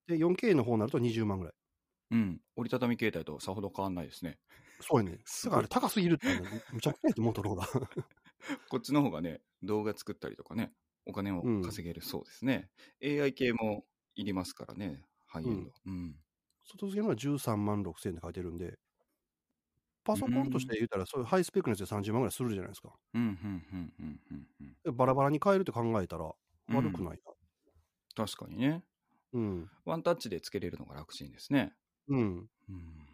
[0.07, 1.53] で、4K の方になると20万ぐらい。
[2.11, 2.15] う。
[2.15, 2.41] うん。
[2.55, 4.37] 折りたたみ携帯とさほど変わんないですね。
[4.81, 5.19] そうやね。
[5.25, 6.41] すごいだからあれ高すぎるって、ね、
[6.73, 7.67] むちゃくちゃやってモトローラ。
[8.69, 10.73] こっちの方がね、動画作ったりとかね、
[11.05, 12.69] お金を稼げるそうですね。
[13.03, 15.71] AI 系もいりますからね、ハイエンド。
[15.85, 16.15] うん。
[16.63, 18.79] 外付けのは13万6千円で書いてるんで、
[20.03, 22.95] パソコンとして言うたら、そういうハイスペックのやつで30万ぐらいするじゃないですか。
[23.13, 24.19] うん、うん、うん、
[24.85, 26.33] うん、バラバラに変えるって考えたら、
[26.69, 27.33] 悪くないな。
[28.15, 28.83] 確かにね。
[29.33, 29.71] うん。
[29.85, 31.73] ワンタッチでつけれるのが楽ちんですね。
[32.09, 32.19] うん。
[32.19, 32.49] うん。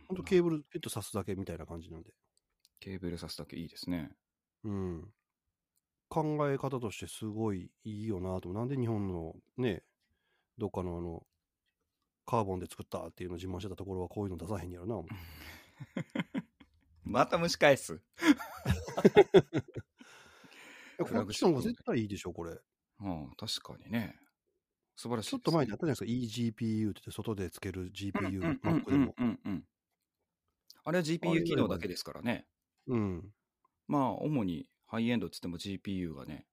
[0.08, 2.12] ほんとケーブルピッと挿すだけみたいな感じなんで。
[2.80, 4.12] ケーブル挿すだけいいですね。
[4.64, 5.14] うん。
[6.10, 8.54] 考え方としてすごいいいよなと。
[8.54, 9.84] なんで日本のね、
[10.58, 11.26] どっかのあの、
[12.26, 15.02] カーボンで作ったっていうのを自慢してたところはこういうの出さへんやろな。
[17.04, 18.02] また蒸し返す。
[20.98, 22.58] こっちの方が絶対いいでしょ、これ。
[23.02, 24.18] うん、確かにね。
[24.96, 29.16] 素晴らしいちょっと前にあったじゃないですか、eGPU って言って外でつけるうん GPU、うんうん Mac でも。
[30.86, 32.46] あれは GPU が機能だけですからね。
[32.88, 33.34] うん。
[33.88, 36.46] まあ、主にハイエンドっつっても GPU がね、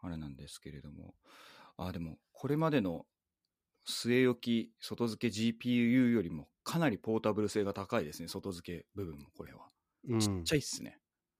[0.00, 1.14] あれなんですけれども。
[1.76, 3.06] あ、でも、これまでの
[3.86, 9.68] 据え置き、外付け GPU よりもかなりポータブル性が高いですね、外付け部分も、これは。
[10.08, 10.20] うん。
[10.20, 10.98] ちっちゃいっすね。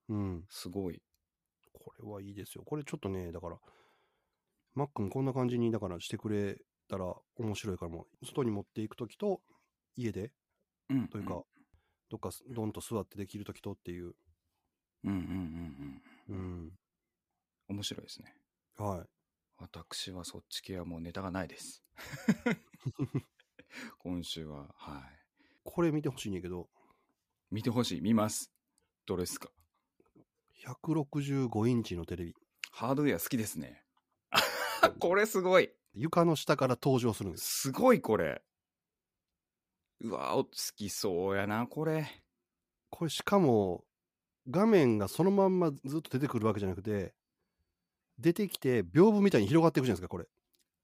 [0.09, 0.45] うん。
[0.51, 1.01] すごい。
[1.73, 2.65] これはいいですよ。
[2.65, 3.59] これちょっとね、だから、
[4.77, 6.59] Mac もこんな感じに、だからしてくれ
[6.89, 9.41] たら面白いから、もう外に持っていくときと、
[9.97, 10.33] 家で、
[10.89, 11.09] うん。
[11.09, 11.43] というか、
[12.11, 14.15] どっかドンと座ってできるときとっていう。
[15.05, 16.37] うんうんうんうん。
[16.37, 16.73] うん。
[17.69, 18.35] 面白いですね。
[18.77, 19.09] はい。
[19.59, 21.83] 私はそっち系はもうネタがないです。
[23.99, 25.03] 今週は、はい。
[25.65, 26.69] これ見てほしいねんけど、
[27.51, 28.01] 見てほしい。
[28.01, 28.53] 見ます。
[29.07, 29.51] どれですか
[30.65, 32.35] ？165インチのテレビ。
[32.71, 33.85] ハードウェア好きですね。
[34.99, 35.71] これすごい。
[35.95, 37.63] 床の下から登場するんです。
[37.63, 38.43] すごいこれ。
[40.01, 42.07] うわ、お好きそうやな、これ。
[42.91, 43.85] これしかも、
[44.49, 47.15] 画面がそのまんまずっと出てくるわけじゃなくて、
[48.19, 50.27] 出てきて屏風みたいに広がっていくじゃないですか、これ。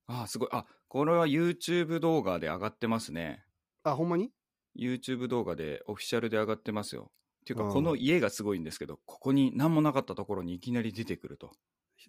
[0.07, 0.49] あ、すごい。
[0.53, 3.45] あ、これは YouTube 動画で上がってますね。
[3.83, 4.31] あ、ほんまに
[4.77, 7.11] ？YouTube 動画でオフィシャルで上がってますよ。
[7.41, 11.53] っていうか、うんこの家がすごいんですけど、ここに何もなかったところにいきなり出てくると。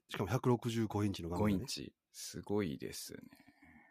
[0.10, 1.62] しかも165インチの画5面、ね。
[1.62, 1.94] インチ。
[2.12, 3.20] すごいですね。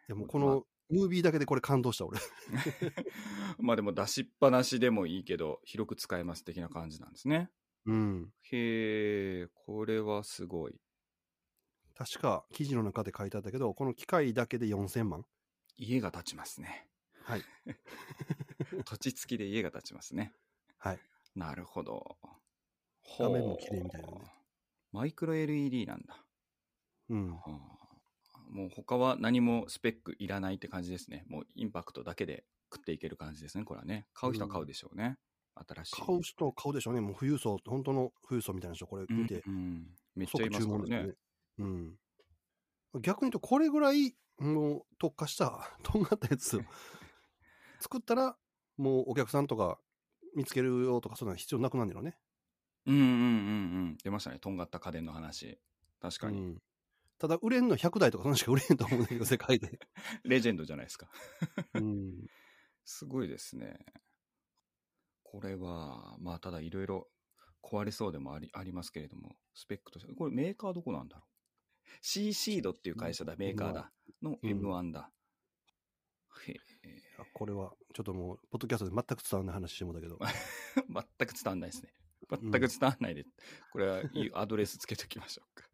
[0.07, 2.19] いやもうこのムービーだけでこれ感動した俺。
[3.59, 7.51] まあでも出しっぱなしでもいいけど、広く使えます的な感じなんですね。
[7.85, 8.33] うん。
[8.51, 10.79] へえ、これはすごい。
[11.95, 15.25] 確か記事の中で書いてあったけど、この機械だけで4000万。
[15.77, 16.89] 家が建ちますね。
[17.23, 17.43] はい。
[18.85, 20.33] 土地付きで家が建ちますね。
[20.77, 20.99] はい。
[21.35, 22.17] なるほど。
[23.17, 24.38] 画面も綺麗みたいなね
[24.91, 26.23] マイクロ LED なんだ。
[27.09, 27.31] うん。
[27.33, 27.79] はあ
[28.51, 31.23] もう他は何もスペックいらないって感じですね。
[31.27, 33.63] もうインパクトだけで食っていける感じですね。
[33.63, 34.07] これはね。
[34.13, 35.17] 買う人は買うでしょうね。
[35.67, 36.01] 新しい。
[36.01, 37.01] 買う人買うでしょうね。
[37.01, 41.13] もう富裕層、本当の富裕層みたいな人、これ見て、うんうんめっちゃい即ますからねね。。
[41.59, 41.95] うん。
[43.01, 46.61] 逆に言うと、これぐらい、もう特化した、 とんがったやつを
[47.79, 48.37] 作ったら、
[48.77, 49.79] もうお客さんとか
[50.35, 52.17] 見つけるよとか、そんなの必要なくなるんだろうね。
[52.85, 53.11] うんうんうんう
[53.91, 53.97] ん。
[54.03, 54.39] 出ましたね。
[54.39, 55.59] とんがった家電の話。
[56.01, 56.39] 確かに。
[56.39, 56.61] うん。
[57.19, 59.79] ただ、売れんの100台とか、そんなしか売れんと思うんだけど、 世界で。
[60.23, 61.09] レジェンドじゃないですか。
[61.73, 62.27] うん。
[62.85, 63.77] すごいですね。
[65.23, 67.09] これは、まあ、ただいろいろ
[67.61, 73.91] 壊れそうでもありありますけれども、スペックとして、これメーカーどこなんだろう ?C シードっていう会社だ、メーカーだ。
[74.21, 75.11] のうん M1 だ。
[76.47, 80.17] へえあこれは、ちょっともう、ポッドキャストで全く伝わらない話してもだけど。
[80.87, 81.93] 全く伝わんないですね。
[82.29, 83.25] 全く伝わんないで、
[83.69, 85.69] これはいいアドレスつけときましょうか。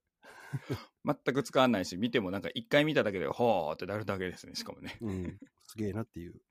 [1.03, 5.01] 全く使わないし、見てもなんか一回見ただけで、ほーってなるだけですね、しかもね。
[5.01, 5.39] うん。
[5.63, 6.41] すげえなっていう。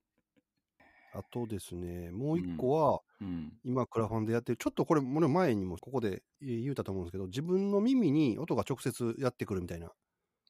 [1.12, 3.60] あとですね、もう一個は、うん。
[3.64, 9.92] 今、クラファンでやってる、ちょっとこれ、もう前にもここでえー言うたと思うんですけど、自分の耳に音が直接やってくるみたいな。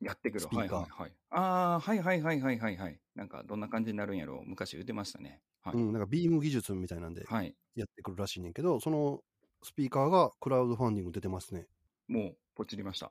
[0.00, 0.46] やってくる。
[0.46, 1.16] はいスピーカーはいはい。
[1.30, 3.00] ああ、はいはいはいはいはいはい。
[3.14, 4.48] なんかどんな感じになるんやろう。
[4.48, 5.42] 昔言ってましたね。
[5.62, 5.76] はい。
[5.76, 7.56] うん、なんかビーム技術みたいなんではい。
[7.74, 9.22] やってくるらしいねんけど、その
[9.64, 11.66] スピーカーがクラウドファンディング出てますね。
[12.06, 13.10] もう、ポチりました。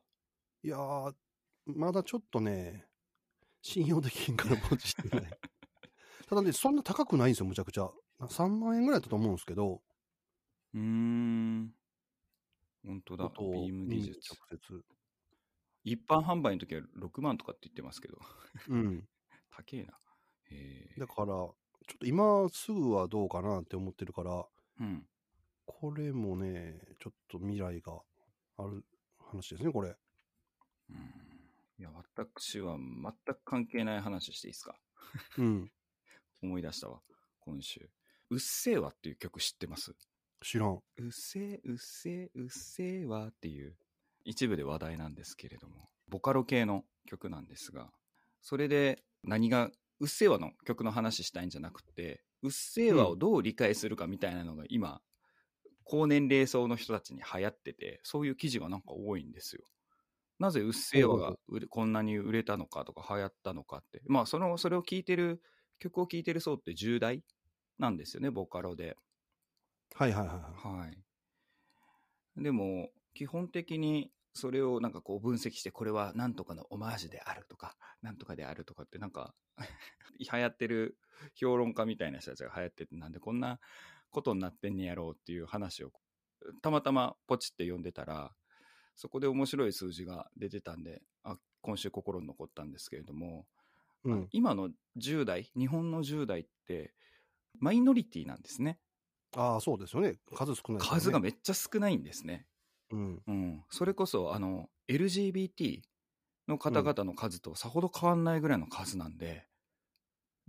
[0.64, 1.14] いやー、
[1.66, 2.86] まだちょっとね、
[3.62, 5.30] 信用できんからポチしてない。
[6.30, 7.90] ただね、そんな高くないんですよ、むちゃくちゃ。
[8.20, 9.82] 3万円ぐらいだと思うんですけど、
[10.74, 11.74] うーん。
[12.86, 13.30] 本当だ。
[13.30, 14.20] ビーム技術。
[14.34, 14.86] 直接。
[15.84, 18.20] 一般販売の時は6万とかって言ってますけど。
[18.70, 19.08] うん。
[19.50, 20.00] 高えな。
[20.52, 21.00] へえ。
[21.00, 21.56] だから、ちょ
[21.96, 24.48] っと今すぐはどうかなって思ってるから、
[24.80, 25.08] うん。
[25.66, 28.02] これもね、ちょっと未来が
[28.58, 28.84] ある
[29.20, 29.96] 話ですね、これ。
[30.90, 30.98] うん
[31.80, 34.76] いや、私は全く関係ない話していいですか？
[35.38, 35.72] うん。
[36.44, 37.02] 思い出したわ。
[37.40, 37.90] 今週。
[38.30, 39.96] うっせぇわっていう曲知ってます？
[40.42, 40.76] 知らん。
[40.98, 43.76] うっせぇ、うっせぇ、うっせぇわっていう
[44.24, 47.92] 一部で話題なんですけれども、ボカロ系の曲なんですが、
[48.42, 55.02] それで何がうっせぇわの曲の話したいんじゃなくて、うっせぇわをどう理解するかみたいなのが今、
[55.84, 59.64] 高年齢層の人たちに流行ってて、そういう記事がなんか多いんですよ。
[60.40, 64.02] なぜうっせぇわが売れこんなに売れたのかとか流行ったのかって。
[64.08, 65.42] まあ、その、それを聴いてる、
[65.80, 67.24] 曲を聴いてる層って10代
[67.80, 68.96] なんですよね、ボカロで。
[69.96, 70.80] はいはいはいはい。
[70.80, 72.44] はい。
[72.44, 79.36] でも、基本的にそれをなんかこう分析して、これはなんとかのオマージュであるとか、なんとかであるとかってなんか、
[80.20, 80.98] 流行ってる
[81.36, 83.60] 評論家みたいな人たちが流行ってて、なんでこんな
[84.14, 85.92] ことになってんねやろうっていう話を、
[86.62, 88.34] たまたまポチって読んでたら、
[88.96, 93.46] そこで面白い数字が出てたんで、あ今週心に残ったんですけれども、
[94.06, 94.28] うん。
[94.32, 96.94] 今の10代、日本の10代って、
[97.60, 98.80] マイノリティなんですね。
[99.36, 100.20] ああ、そうですよね。
[100.36, 102.46] 数少ないね、数がめっちゃ少ないんですね。
[102.92, 103.24] うん。
[103.26, 105.82] うん、それこそあの LGBT
[106.48, 109.48] の方々の数とさほど変わんないぐらいの数なんで、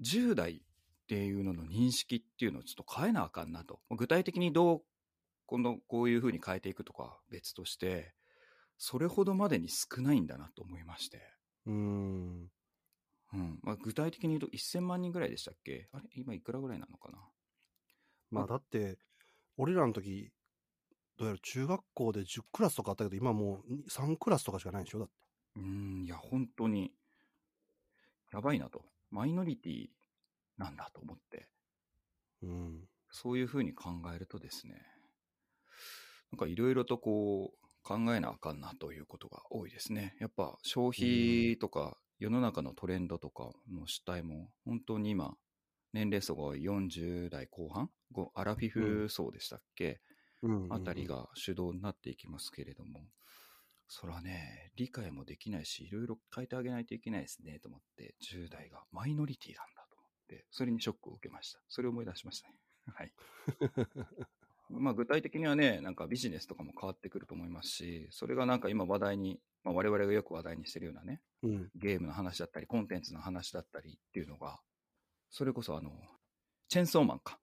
[0.00, 0.62] 10代
[1.04, 3.80] っていうのの認識っていうのをちょっと変えなあかんなと。
[3.90, 4.82] 具体的にどう
[5.46, 8.14] このこういうふうに変えていくとかは別として
[8.78, 11.22] それほどまでに少ないんだなと思いまして、
[11.66, 12.50] うーん。
[13.32, 13.58] うん。
[13.62, 15.88] まあ、具体的に言うと1000万人ぐらいでしたっけ？
[15.92, 16.04] あれ？
[16.14, 17.18] 今いくらぐらいなのかな？
[18.30, 18.98] まあ、だって、
[19.56, 20.32] 俺らの時、
[21.18, 24.98] どうやら中学校で10クラスとかあったけど、今もう3クラスとかしかないんでしょ？
[25.00, 25.14] だって。
[25.56, 26.92] うん、いや、本当に、
[28.32, 28.84] やばいなと。
[29.10, 29.86] マイノリティ
[30.56, 31.48] なんだと思って。
[32.42, 32.88] うん。
[33.10, 34.74] そういうふうに考えるとですね、
[36.32, 40.16] なんかいろいろとこう考えなあかんなということが多いですね。
[40.20, 45.36] やっぱ消費とか世の中のトレンドとかの主体も本当に今、
[45.92, 47.90] 年齢層が多い40代後半？
[48.10, 50.00] ごアラフィフ層でしたっけ、
[50.42, 50.72] うん。
[50.72, 51.06] あたり。
[51.06, 53.04] が主導になっていきますけれども、
[53.86, 59.66] それはね、理解もできないし、いろいろ変えてあげないといけないですねと思って、10代がマイノリティなん
[60.50, 61.60] それにショックを受けました。
[61.68, 62.54] それを思い出しましたね。
[62.94, 63.12] はい。
[64.70, 71.70] まあ具体的にはね、なんかビジネスとかも変わってくると思いますし、それがなんか今話題に、まあ、我々がよく話題にしてるようなね、うん。
[71.74, 74.60] ゲームの話だったり、コンテンツの話だったりっていうのが、
[75.30, 75.92] それこそあの、
[76.68, 77.40] チェンソーマンか、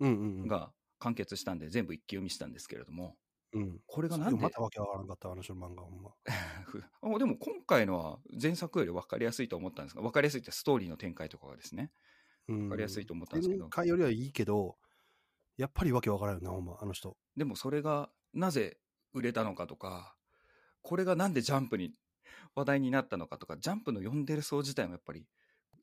[0.00, 0.48] うんうんうん。
[0.48, 3.16] が完結したんで全部一気読みしたんですけれども、
[3.54, 3.80] うん。
[3.86, 6.10] これがなんでまたわけわからんかった、あの人の漫画、ほんま。
[7.16, 11.90] あでも今回のは前作より分かりやすいと思ったんですが、分かりやすいってストーリーの展開とかがですね、うん。
[12.46, 14.76] 分かりやすいと思ったんですけど前、回よりはいいけど、
[15.56, 17.16] やっぱりわけわからんよな、ほんま、あの人。
[17.36, 18.78] でもそれがなぜ
[19.12, 20.16] 売れたのかとか、
[20.82, 21.92] これがなんでジャンプに
[22.54, 25.26] 話題になったのかとか、ジャンプの読んでる層自体もやっぱり、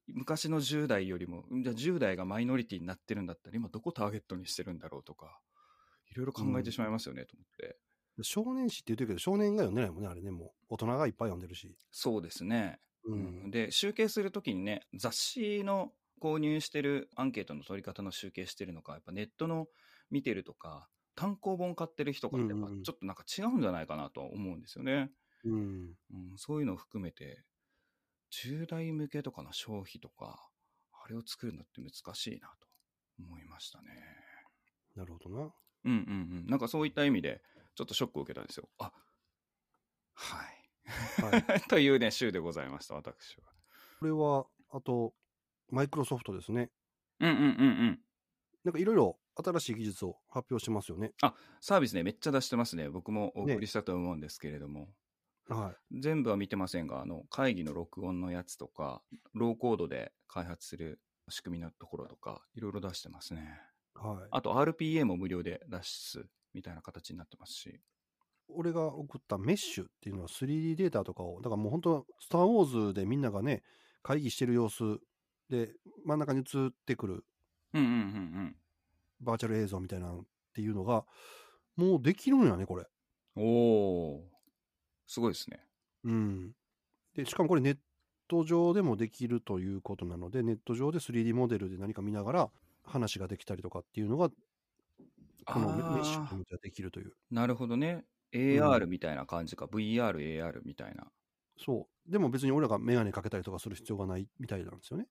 [0.08, 5.40] 昔の10代よりも、じゃあ10代がマイノリティになってるんだったら、今どこターゲットにしてるんだろうとか、
[6.12, 7.78] いろいろ考えてしまいますよね、と思って。
[8.22, 10.74] 少年誌って言ってるけど、少年が読んでないもんね、あれね、もう。
[10.74, 11.76] 大人がいっぱい読んでるし。
[11.92, 12.80] そうですね。
[13.06, 19.68] ううんん、で集計するときにね雑誌の購入してるアンケートの取り方の集計してるのかやっぱネットの
[20.12, 22.84] 見てるとか単行本買ってる人がやっぱうんうんうん。
[22.84, 25.12] ちょっとなんか違うんじゃないかなとは思うんですよね、
[25.44, 25.94] うん。
[26.12, 27.44] うん、そういうのを含めて
[28.32, 30.50] 10代向けとかの消費とか
[30.94, 32.68] あれを作るのって難しいなと
[33.20, 33.88] 思いましたね。
[34.96, 35.54] なるほどな。
[35.86, 35.94] うんうんう
[36.44, 36.46] ん。
[36.48, 37.42] なんかそういった意味で
[37.76, 38.70] ちょっとショックを受けたんですよ。
[38.78, 38.92] あ
[40.14, 40.60] はい。
[41.22, 41.62] はい。
[41.70, 43.50] というね週でございました私は。
[44.00, 45.14] これは、あと、
[45.72, 46.70] マイクロソフトですね。
[47.20, 47.46] うんうんうんう
[47.92, 48.00] ん
[48.66, 51.14] なんかいろいろ新しい技術を発表してますよね。
[51.62, 52.90] サービスね、めっちゃ出してますね。
[52.90, 54.90] 僕もお送りしたと思うんですけれども、
[55.48, 59.02] は全部は見てませんが、あの、会議の録音のやつとか、
[59.34, 63.60] ローコードで開発する仕組みのところとか、いろいろ出してますね。
[63.96, 64.00] い。
[64.00, 64.28] はい。
[64.32, 67.80] あと、RPA も無料で出すみたいな形になってますし。
[68.52, 73.64] 俺が送ったメッシュっていうのは 3D データとかを、だからもう本当、スター・ウォーズでみんながね、
[74.02, 75.00] 会議してる様子
[75.50, 75.72] で、
[76.06, 77.26] 真ん中に映ってくる
[77.74, 78.56] うんうんうん
[79.22, 81.06] バーチャル映像みたいなのっていうのが、
[81.76, 82.86] もうできるんやね、これ。
[83.36, 83.44] うん。
[83.44, 84.22] おー。
[85.08, 85.60] すごいですね。
[86.06, 86.52] うん。
[87.16, 87.78] で、しかもこれネッ
[88.28, 92.52] ト上でもできるということなので、ネット上で 3D モデルで何か見ながら
[92.84, 94.30] 話ができたりとかっていうのが、
[95.46, 97.14] このメッシュではできるという。
[97.32, 98.06] なるほどね。
[98.32, 99.66] AR みたいな感じか。
[99.66, 101.12] VR、AR みたいな。
[101.58, 102.12] そう。
[102.12, 105.08] でも別に俺らがメガネかけたりとかする必要がないみたいなんですよね。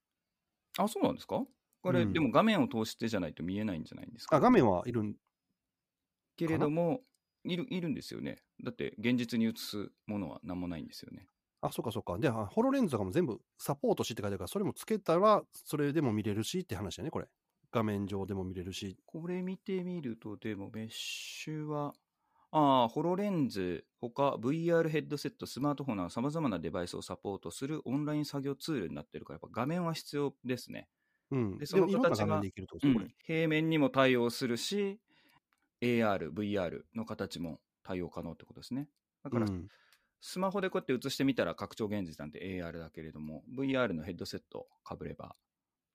[0.78, 1.44] あ、そうなんですか？
[1.82, 4.36] これ、うんでも画面を通してじゃないと見えないんじゃないんですか？
[4.36, 5.16] あ、画面はいるん、
[6.36, 7.02] けれども、
[7.44, 8.42] いる、いるんですよね。
[8.62, 11.28] だって、現実に映すものは何もないんですよね。
[11.62, 12.18] あ、そうかそうか。
[12.18, 17.26] で、あホロレンズとかも全部サポートしって書いてあるから、それもつけたら、それでも見れるしって話だね、これ。
[17.72, 18.98] 画面上でも見れるし。
[19.06, 21.94] これ見てみると、でも、メッシュは、
[22.50, 30.88] ああ、ホロレンズ、他、VR ヘッドセット、スマートフォンなど様々なデバイスをサポートするオンライン作業ツールになってるから、やっぱ画面は必要ですね。
[31.30, 31.52] うん。
[31.58, 33.08] ででその子たちがもいろん。
[33.24, 34.98] 平面にも対応するし、
[35.82, 38.88] AR、VR の形も対応可能ってことですね。
[39.22, 39.68] だから、うん
[40.20, 45.30] スマホでこうやって映してみたら拡張現実なんて AR だけれども、VR のヘッドセットかぶればっ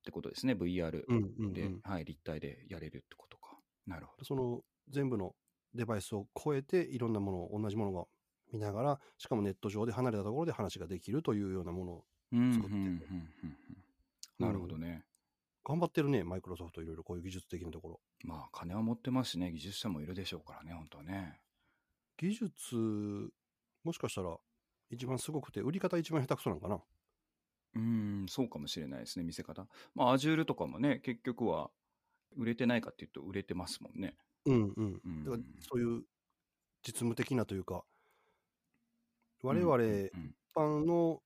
[0.06, 0.54] てことですね。
[0.54, 3.58] VR うんうんうんで、はい、立体でやれるってことか。
[3.86, 4.24] なるほど。
[4.24, 5.36] その全部の
[5.74, 8.06] デバイスを超えていろんなものを同じものが
[8.52, 12.04] 見ながらしかもネット上で離れたところで話ができるというようなものを
[12.54, 13.02] 作ってうん
[14.40, 15.04] なるほどね。
[15.66, 21.40] 頑張ってるねマイクロソフトいろいろこういう技術的なところまあ、金は持ってますしね、技術者もいるでしょうからね、本当はね。
[22.18, 22.76] 技術
[23.84, 24.38] もしかしたら
[24.90, 26.80] 一番すごくて売り方一番下手くそなんかな
[27.76, 29.68] うん、そうかもしれないですね、見せ方。
[29.96, 31.71] まあ、Azure とかもね、結局は
[32.38, 34.15] 売れてないかっていうと売れてますもんね。
[34.46, 35.02] うんうん。
[35.06, 36.04] うんだからそういう
[36.83, 37.85] 実務的なというか。
[39.41, 40.35] 我々一うんうんうん。
[40.56, 41.21] 般の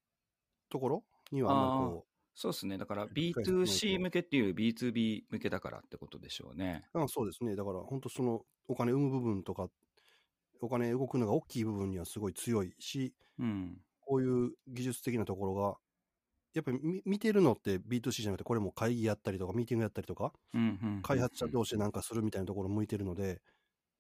[0.70, 1.06] ところ？
[1.32, 2.06] にはあんまりこ
[2.36, 2.78] そうですね。
[2.78, 3.96] だから理解してないと。
[3.96, 6.88] B2C 向けっていう B2B 向けだからってことでしょうね。
[6.94, 7.56] うあそうですね。
[7.56, 9.70] だから本当そのお金生む部分とか
[10.62, 13.82] お金動くのが大きい部分にはすごい強いしうん。
[14.02, 15.78] こういう技術的なところが、
[16.54, 20.34] やっぱり見見てるのって B2C じゃなくて、これも会議やったりとか、ミーティングやったりとか、
[21.04, 23.42] 開発者同士でなんかするみたいなところ向いてるので、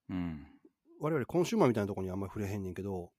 [0.10, 0.48] うん。
[1.00, 3.12] 我々コンシューマーみたいなところにあんまり触れへんねんけど、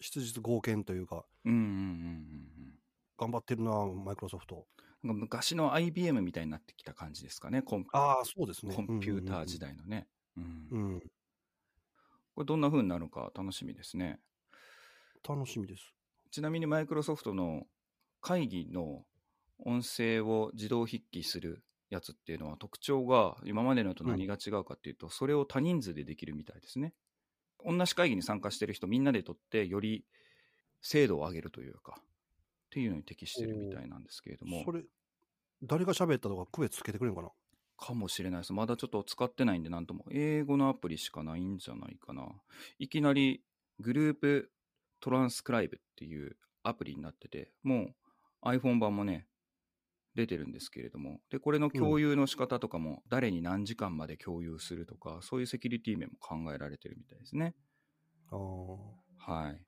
[0.00, 1.24] 質実合憲というか。
[1.44, 4.66] 頑張ってるな、マイクロソフト。
[5.02, 8.74] なんか昔の IBM みたいになってきた感じですかね、コンああ、そうですね。
[8.74, 10.08] コンピューター時代のね。
[12.34, 14.20] これどんな風になるのか楽しみですね。
[15.26, 15.92] 楽しみです。
[16.30, 17.66] ちなみにマイクロソフトの
[18.20, 19.04] 会議の
[19.58, 26.94] 音声を自動筆記するやつっていうのは特徴が今までのと何が違うかっていうと、それを多人数でできるみたいですね。
[27.64, 30.04] 同じ会議に参加してる人みんなでとってより
[30.80, 32.04] 精度を上げるというかっ
[32.70, 34.64] ていうのに適してるみたいなんですけれども。
[34.64, 34.82] それ、
[35.62, 37.32] 誰が喋ったとか区別つけてくれるのかな？
[37.76, 38.52] かもしれないです。
[38.52, 42.28] まだちょっと使ってないんでなんとも英語のアプリしかないんじゃないかな。
[42.78, 43.42] いきなり
[43.78, 44.50] グループ
[45.00, 47.94] トランスクライブっていうアプリになっててもう
[48.44, 49.26] iPhone 版もね
[50.14, 51.20] 出てるんですけれども。
[51.30, 57.54] でこれの共有の仕方とかも誰に何時間まで共有するとか、そういうセキュリティ面も考えられてるみたいですね。
[58.30, 59.32] ああ。
[59.32, 59.64] はい。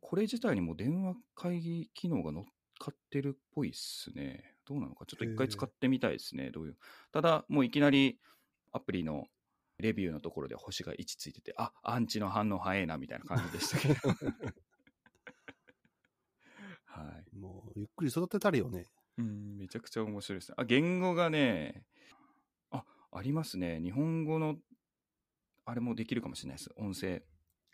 [0.00, 2.44] これ自体にも電話会議機能が乗っ
[2.78, 4.56] かってるっぽいっすね。
[4.66, 5.06] どうなのか？
[5.06, 6.50] ちょっと一回使ってみたいですね。
[6.50, 6.76] どういう？
[7.12, 8.18] ただもういきなり
[8.72, 9.24] アプリの
[9.78, 14.08] レビューのところで星が1ついててあアンチの反応早いなみたいな感じでしたけど。
[14.10, 14.75] は い
[17.46, 18.86] もう、ゆっくり育てたりよね。
[19.18, 20.54] うん、めちゃくちゃ面白いですね。
[20.58, 21.84] あ、言語がね、
[22.70, 23.80] あ、ありますね。
[23.80, 24.56] 日本語の、
[25.64, 26.70] あれもできるかもしれないです。
[26.76, 27.22] 音声、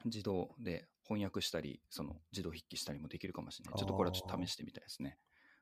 [0.04, 3.78] 自動で翻訳したり、その自動筆記したりもできるかもしれない。
[3.78, 5.18] ちょっとこれはちょっと試してみたいですね。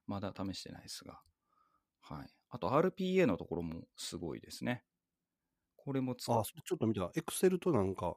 [0.06, 1.20] まだ試してないですが。
[2.02, 2.26] はい。
[2.50, 4.84] あと RPA のところもすごいですね。
[5.76, 7.11] これも使っあちょっと見た。
[7.14, 8.16] エクセルとなんか、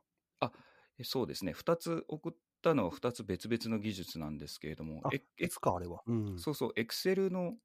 [0.99, 1.53] えそうですね。
[1.53, 2.33] 2つ送っ
[2.64, 5.03] たのは2つ別々の技術なんですけれども、
[5.38, 6.03] いつかあれは。
[6.07, 6.38] うん。
[6.38, 7.55] そうそう、Excel の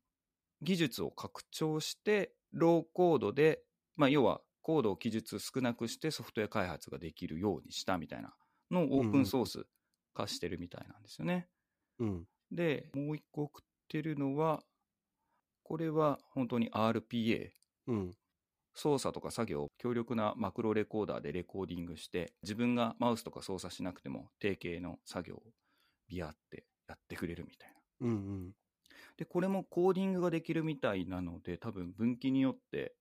[0.62, 3.64] 技術を拡張して、ローコードで、
[3.96, 8.36] まあ、要はコードを記述少なくしてソフトウェア開発ができるようにしたみたいな
[8.70, 9.66] のをオープンソース
[10.14, 11.48] 化してるみたいなんですよね。
[11.98, 12.28] うん。
[12.50, 14.62] で、もう一個送ってるのは、
[15.62, 17.52] これは本当に RPA、
[17.86, 18.16] うん。
[18.78, 25.42] 操作とか作業を強力なマクロレコーダーでレコーディングして、自分がマウスとか操作しなくても定型の作業を
[26.06, 27.76] ビヤってやってくれるみたいな。
[28.00, 28.52] うんうん。
[29.16, 32.94] で、これもコーディングができるみたいなので、多分分岐によって、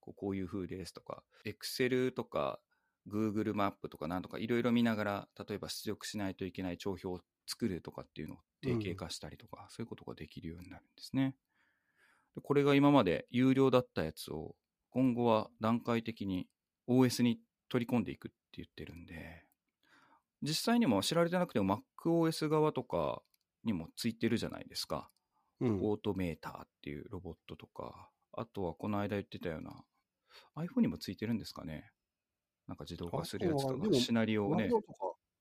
[0.00, 2.60] こうこういう風ですとか、Excel とか
[3.08, 11.36] Google マップとかなんとかいろいろ見ながら、例えば出力しないといけない帳票を作るとかっていうのを定型化したりとか、そういうことができるようになるんですね。
[12.34, 14.56] でこれが今まで有料だったやつを、
[14.90, 16.46] 今後は段階的に
[16.88, 17.38] OS に
[17.68, 19.44] 取り込んでいくって言ってるんで、
[20.42, 23.22] 実際にも知られてなくても MacOS 側とか
[23.64, 25.10] にもついてるじゃないですか。
[25.60, 25.80] うん。
[25.82, 29.84] オートメーターっていうロボットとか、あとはこの間言ってたような、
[30.56, 31.90] iPhone にもついてるんですかね
[32.66, 34.84] なんか自動化するやつとか、シナリオをねとか、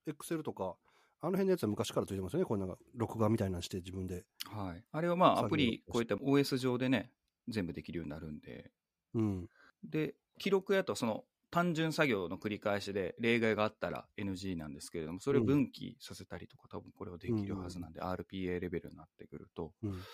[0.07, 0.75] エクセルとか、
[1.21, 2.45] あの辺のやつは昔からついてますよね。
[2.45, 4.25] これなんか、録画みたいなのして自分で。
[4.47, 4.83] はい。
[4.91, 7.11] あれはまあアプリ、こういった OS 上でね、
[7.47, 8.71] 全部できるようになるんで、
[9.13, 9.49] うん。
[9.83, 20.07] で、記録やとその単純作業の繰り返しで例外があったら NG なんですけれども、それを分岐させたりとか、多分これはできるはずなんで、RPA レベルになってくると、うん。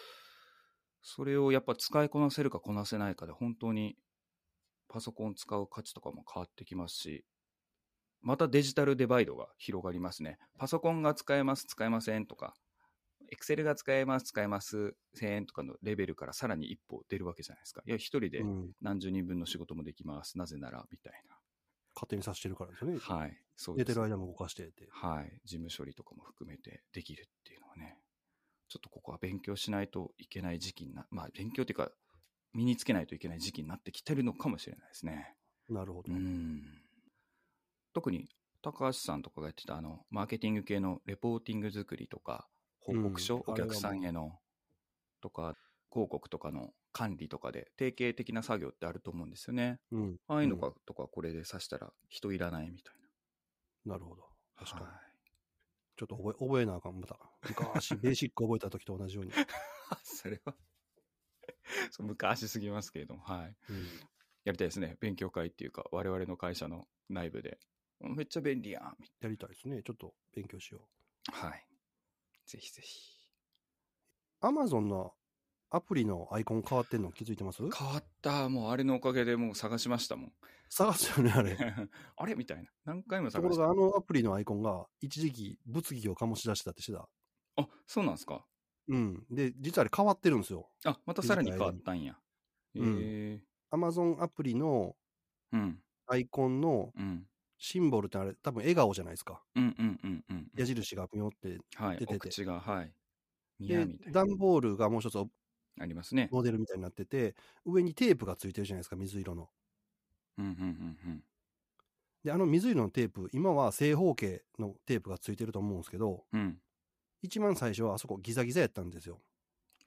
[1.02, 3.98] それをやっぱ使いこなせるかこなせないかで本当に
[4.90, 7.26] パソコン使う価値とかも変わってきますし、
[8.22, 10.40] またデジタルデバイドが広がりますね。
[10.58, 12.56] パソコンが使えます、使えませんとか、
[13.32, 17.82] Excel が使えます、使えます、せんとかのレベルからさらに一歩出るわけじゃないですか。
[17.86, 18.72] いや、一人でうん。
[18.82, 21.14] 何十人分の仕事もできます、なぜなら、みたい
[21.96, 22.98] 勝手にさせてるからですよね。
[22.98, 23.16] な。
[23.16, 23.38] はい。
[23.56, 24.88] そうです寝てる間も動かしてて。
[24.92, 27.98] はい、事務処理とかも含めてできるっていうのはね、
[28.68, 31.92] ちょっとここは勉強しないといけない時期にな、まあ勉強っていうか、
[32.54, 35.36] 身につけないといけない時期になってきてるのかもしれないですね。
[35.70, 36.14] なるほど。
[36.14, 36.82] うん。
[37.94, 38.28] 特に
[38.62, 42.48] 高橋さんとかがやってたあの、マーケティング系のレポーティング作りとか、
[42.86, 44.40] 報告書、うんお客さんへの、
[45.22, 45.56] とか、
[45.92, 49.80] 広告とかの管理とかで定型的な作業ってあると思うんですよね。
[49.92, 50.16] うん。
[50.28, 52.96] ああいうのか、とかこれでさしたら人いらないみたい
[53.86, 54.24] なるほど。
[54.58, 54.66] な。
[54.66, 54.86] 確かに。
[54.86, 55.16] はい
[55.98, 57.18] ちょっと覚え、覚えなあかん、また。
[57.48, 59.32] 昔、 ベーシック覚えた時と同じように。
[60.04, 60.56] それは
[62.00, 63.56] 昔すぎますけれども、はい。
[63.70, 64.00] うん。
[64.44, 64.98] やりたいですね。
[65.00, 67.60] 勉強会っていうか、我々の会社の内部で。
[68.02, 68.96] めっちゃ便利やん。
[69.00, 69.82] みやりたいですね。
[69.84, 70.90] ちょっと勉強しよ
[71.30, 71.32] う。
[71.32, 71.66] はい。
[72.46, 73.16] ぜひぜひ。
[74.42, 75.14] アマゾンの
[75.72, 77.62] アプリのアイコン変わってんの気づいてます？
[77.70, 78.50] 変わった。
[78.50, 80.34] もうあれのおかげでもう探しましたもん。
[80.70, 81.58] 探すよね、あれ。
[82.16, 82.70] あれみたいな。
[82.86, 83.84] 何回もところが、探した。
[83.84, 87.10] あのアプリのアイコンが一時期物議を醸し出してたってしてた。
[87.58, 88.46] あ、そうなんですか？
[88.88, 89.26] うん。
[89.30, 90.70] で、実はあれ変わってるんですよ。
[90.86, 92.20] あ、またさらに変わったんや。
[92.76, 93.42] へうんえ
[93.72, 94.96] アマゾンアプリの
[95.52, 95.82] うん。
[96.08, 97.28] アイコンのうん。
[97.66, 99.42] シンボルってあれ、多分笑顔じゃないですか。
[99.56, 100.52] うんうんうんうん。
[100.56, 101.58] 矢印がピョって。
[101.76, 101.98] はい。
[101.98, 102.94] 出ててお口が、はい。
[103.60, 103.88] で。
[104.12, 105.30] 段ボールがもう一つお
[105.80, 106.30] ありますね。
[106.32, 107.36] モデルみたいになってて、
[107.66, 109.50] 上にテープがついてるじゃないですか、水色の。
[110.38, 110.54] うんうんう
[111.10, 111.24] ん
[112.24, 116.42] で、あの水色のテープ、今は正方形のテープがついてると思うんですけど、うん。
[116.42, 116.62] うん。
[117.22, 119.22] 一番最初はあそこギザギザやったんですよ。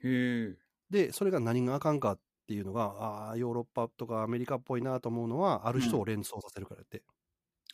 [0.03, 0.09] へ
[0.49, 0.59] え。
[0.89, 7.03] で、それが何があかんかっていうのが、ああ、ヨーロッパとかアメリカっぽいなと思うのは、ある人を連想させるからって。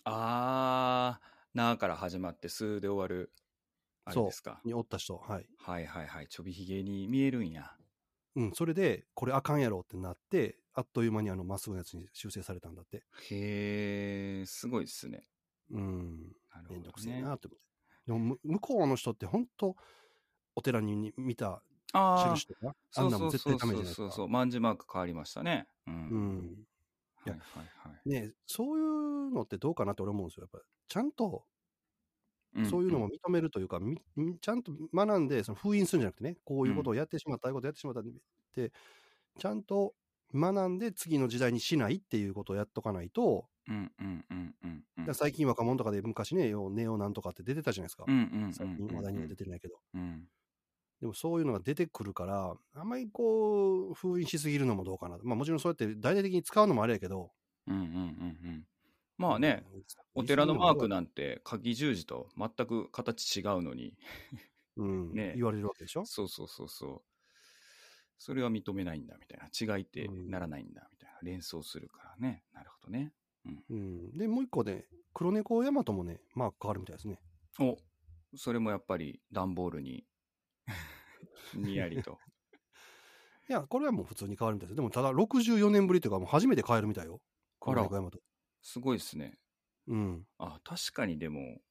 [0.06, 3.34] あー、なーから始まって、すーで終わる。
[4.06, 4.62] あれですか。
[4.64, 5.48] におった人、はい。
[5.58, 6.28] はいはいはい。
[6.28, 7.76] ちょびひげに見えるんや。
[8.36, 13.06] うん、それで、これあかんやろってなって、あっという間にあのまっすぐのやつに修正されたんだって。
[13.30, 15.28] へえ、すごいっすね。
[15.72, 17.12] うん、なるめんどくほどね。
[17.12, 17.66] せえなって思って。
[18.08, 19.76] でもむ、向こうの人って本当
[20.56, 24.04] お寺に見たああ、印とか、あそんなも絶うそうんそう対ダメじゃないですか。
[24.04, 24.30] そうそうそう。
[24.30, 25.68] 万字マーク変わりましたね。
[25.88, 25.94] うん。
[26.10, 26.66] うん。
[27.26, 28.02] いやはいはいはい。
[28.06, 30.44] ねそういうのってどうかなって俺思うんですよ。
[30.52, 31.46] やっぱちゃんと
[32.58, 38.04] んそういうのも認めるというか、みみちゃんと学んで、その封印するんじゃなくてね、こういうことをやってしまった、ああいうことやってしまったっ
[38.54, 38.72] て、
[39.40, 39.96] ちゃんと
[40.34, 43.50] 学んで次の時代にしないっていうことをやっとかないと、
[45.14, 48.08] 最近若者とかで昔ね、ネオなんとかって出てたじゃないですか。
[48.08, 48.54] うんうんうんうんうん。
[48.54, 49.76] 最近話題には出てないけど。
[49.94, 50.28] うん。
[51.02, 55.18] でもそういうのが出てくるから、あんまりこう、封印しすぎるのもどうかな。
[55.24, 57.32] まあもちろんそうやって大々的に使うのもあれやけど。
[57.68, 57.94] うんうんうんう
[58.50, 58.64] ん。
[59.18, 59.84] まあね、うん、
[60.16, 63.94] お寺のマークな、なんて鍵十字と全く形違うのに、
[64.78, 66.06] うん ね言われるわけでしょ。
[66.06, 67.02] そうそうそうそう。
[68.18, 69.76] それは認めないんだみたいな。
[69.76, 71.20] 違いってならないんだみたいな。
[71.22, 72.44] 連想するからね。
[72.54, 73.14] なるほどね。
[73.70, 74.18] うん。
[74.18, 77.20] で、もう一個ね、黒猫ヤマトもね、マーク変わるみたいですね。
[77.60, 77.78] お
[78.36, 80.06] それもやっぱり段ボールに
[81.54, 82.20] にやりと。
[83.48, 84.76] いや、これはもう普通に変わるみたいです。
[84.76, 87.22] でも、ただ64年ぶりというか、もう初めて変えるみたいよ。
[87.60, 88.20] 黒猫ヤマト。
[88.62, 89.38] すごいですね。
[89.88, 90.26] うん。
[90.40, 91.62] あ、確かにでも、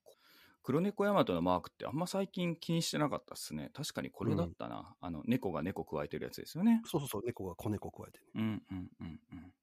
[0.63, 3.71] 黒猫ヤマトのマークってあんま最近気にしてなかったっすね。
[3.75, 4.97] 確かにこれだったな。
[5.01, 6.81] あの、猫が猫加えてるやつですよね。
[6.87, 8.27] そうそうそう、猫が子猫加えてね。
[8.35, 9.55] うんうんうんうん。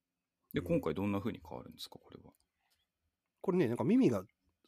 [0.53, 2.33] で、うん今回どんな風に変わるんですか、これは。
[3.41, 4.23] これね、なんか耳が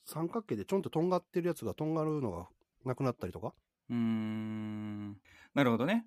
[0.06, 2.48] 三角形でちょんととんがってるやつがとんがるのが
[2.84, 3.54] なくなったりとか。
[3.94, 5.22] うーん。
[5.54, 6.06] なるほどね。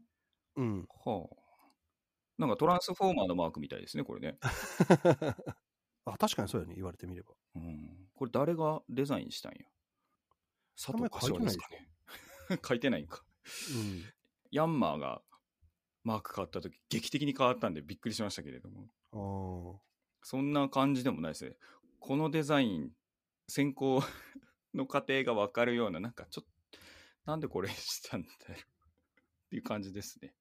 [0.56, 0.88] うん。
[1.04, 1.36] はあ。
[2.38, 4.38] なんかトランスフォーマーのマークみたいですね、これね。
[6.04, 7.34] あ、確かにそうやね、言われてみれば。
[7.54, 8.08] うん。
[8.14, 9.66] これ誰がデザインしたんや？
[10.76, 11.88] 佐藤名前書いてないですかね。
[12.66, 13.24] 書いてないんか。
[13.74, 14.02] うん。
[14.50, 15.22] ヤンマーが
[16.04, 18.88] マーク変わった時劇的に変わったんでびっくりしましたけれども。
[19.12, 19.80] あ
[20.22, 21.56] そんな感じでもないですね。
[22.00, 22.92] このデザイン、
[23.48, 24.02] 先行
[24.74, 26.50] の過程がわかるような、なんかちょっと、
[27.26, 28.34] なんでこれしたんだよ。
[28.54, 30.32] っていう感じですね。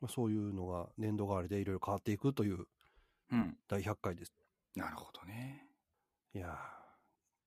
[0.00, 2.66] まあ、そういうのが年度替わりでいろいろ変わっていくという
[3.32, 3.56] うん。
[3.68, 4.32] 第100回です。
[4.74, 5.66] なるほどね。
[6.34, 6.50] いやー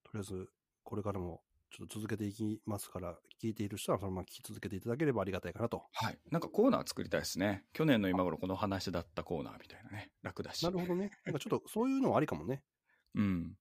[0.04, 0.48] とりあえず、
[0.84, 5.84] これからもちょっと続けていきますから、聞いている人はそのまま聞き続けていただければありがたいかなと。
[5.94, 6.18] はい。
[6.32, 7.64] なんかコーナー作りたいですね。
[7.74, 10.12] 去年の今頃この話だったコーナーみたいなね。
[10.22, 10.64] 楽だし。
[10.64, 11.12] なるほどね。
[11.26, 12.64] なんかちょっとそういうのはありかもね。
[13.16, 13.58] うん。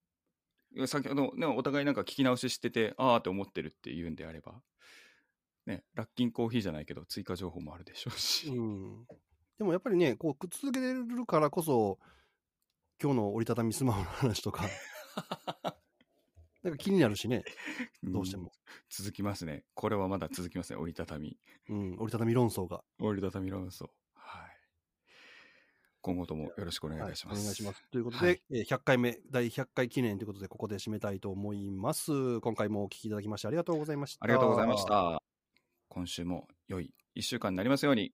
[0.87, 4.61] 先ほど、ね、お互いなんか聞き直ししてて、あーって思ってるって言うんであれば、
[5.65, 8.49] ね、ラッキンコーヒーじゃないけど、追加情報もあるでしょうし。
[8.49, 9.05] うん。
[9.57, 11.99] でもやっぱりね、こう、続けてるからこそ、
[13.01, 14.65] 今日の折りたたみスマホの話とか、
[16.63, 17.43] なんか気になるしね、
[18.03, 18.51] どうしても。
[18.89, 19.65] 続きますね。
[19.73, 20.79] これはまだ続きますね。
[20.79, 21.37] 折りたたみ。
[21.69, 22.83] うん、折りたたみ論争が。
[22.99, 23.89] 折りたたみ論争。
[24.13, 24.57] はい。
[26.01, 27.37] 今後ともよろしくお願いいたします。
[27.37, 27.83] はい、お願いします。
[27.91, 32.39] ということで、はいえー100回目、第100回記念ということで、ここで締めたいと思います。
[32.39, 34.23] 今回もお聞きいただきましてありがとうございました。
[34.23, 34.85] ありがとうございまし。
[34.85, 35.32] た。
[35.93, 38.13] 今週も良い1週間になりますように。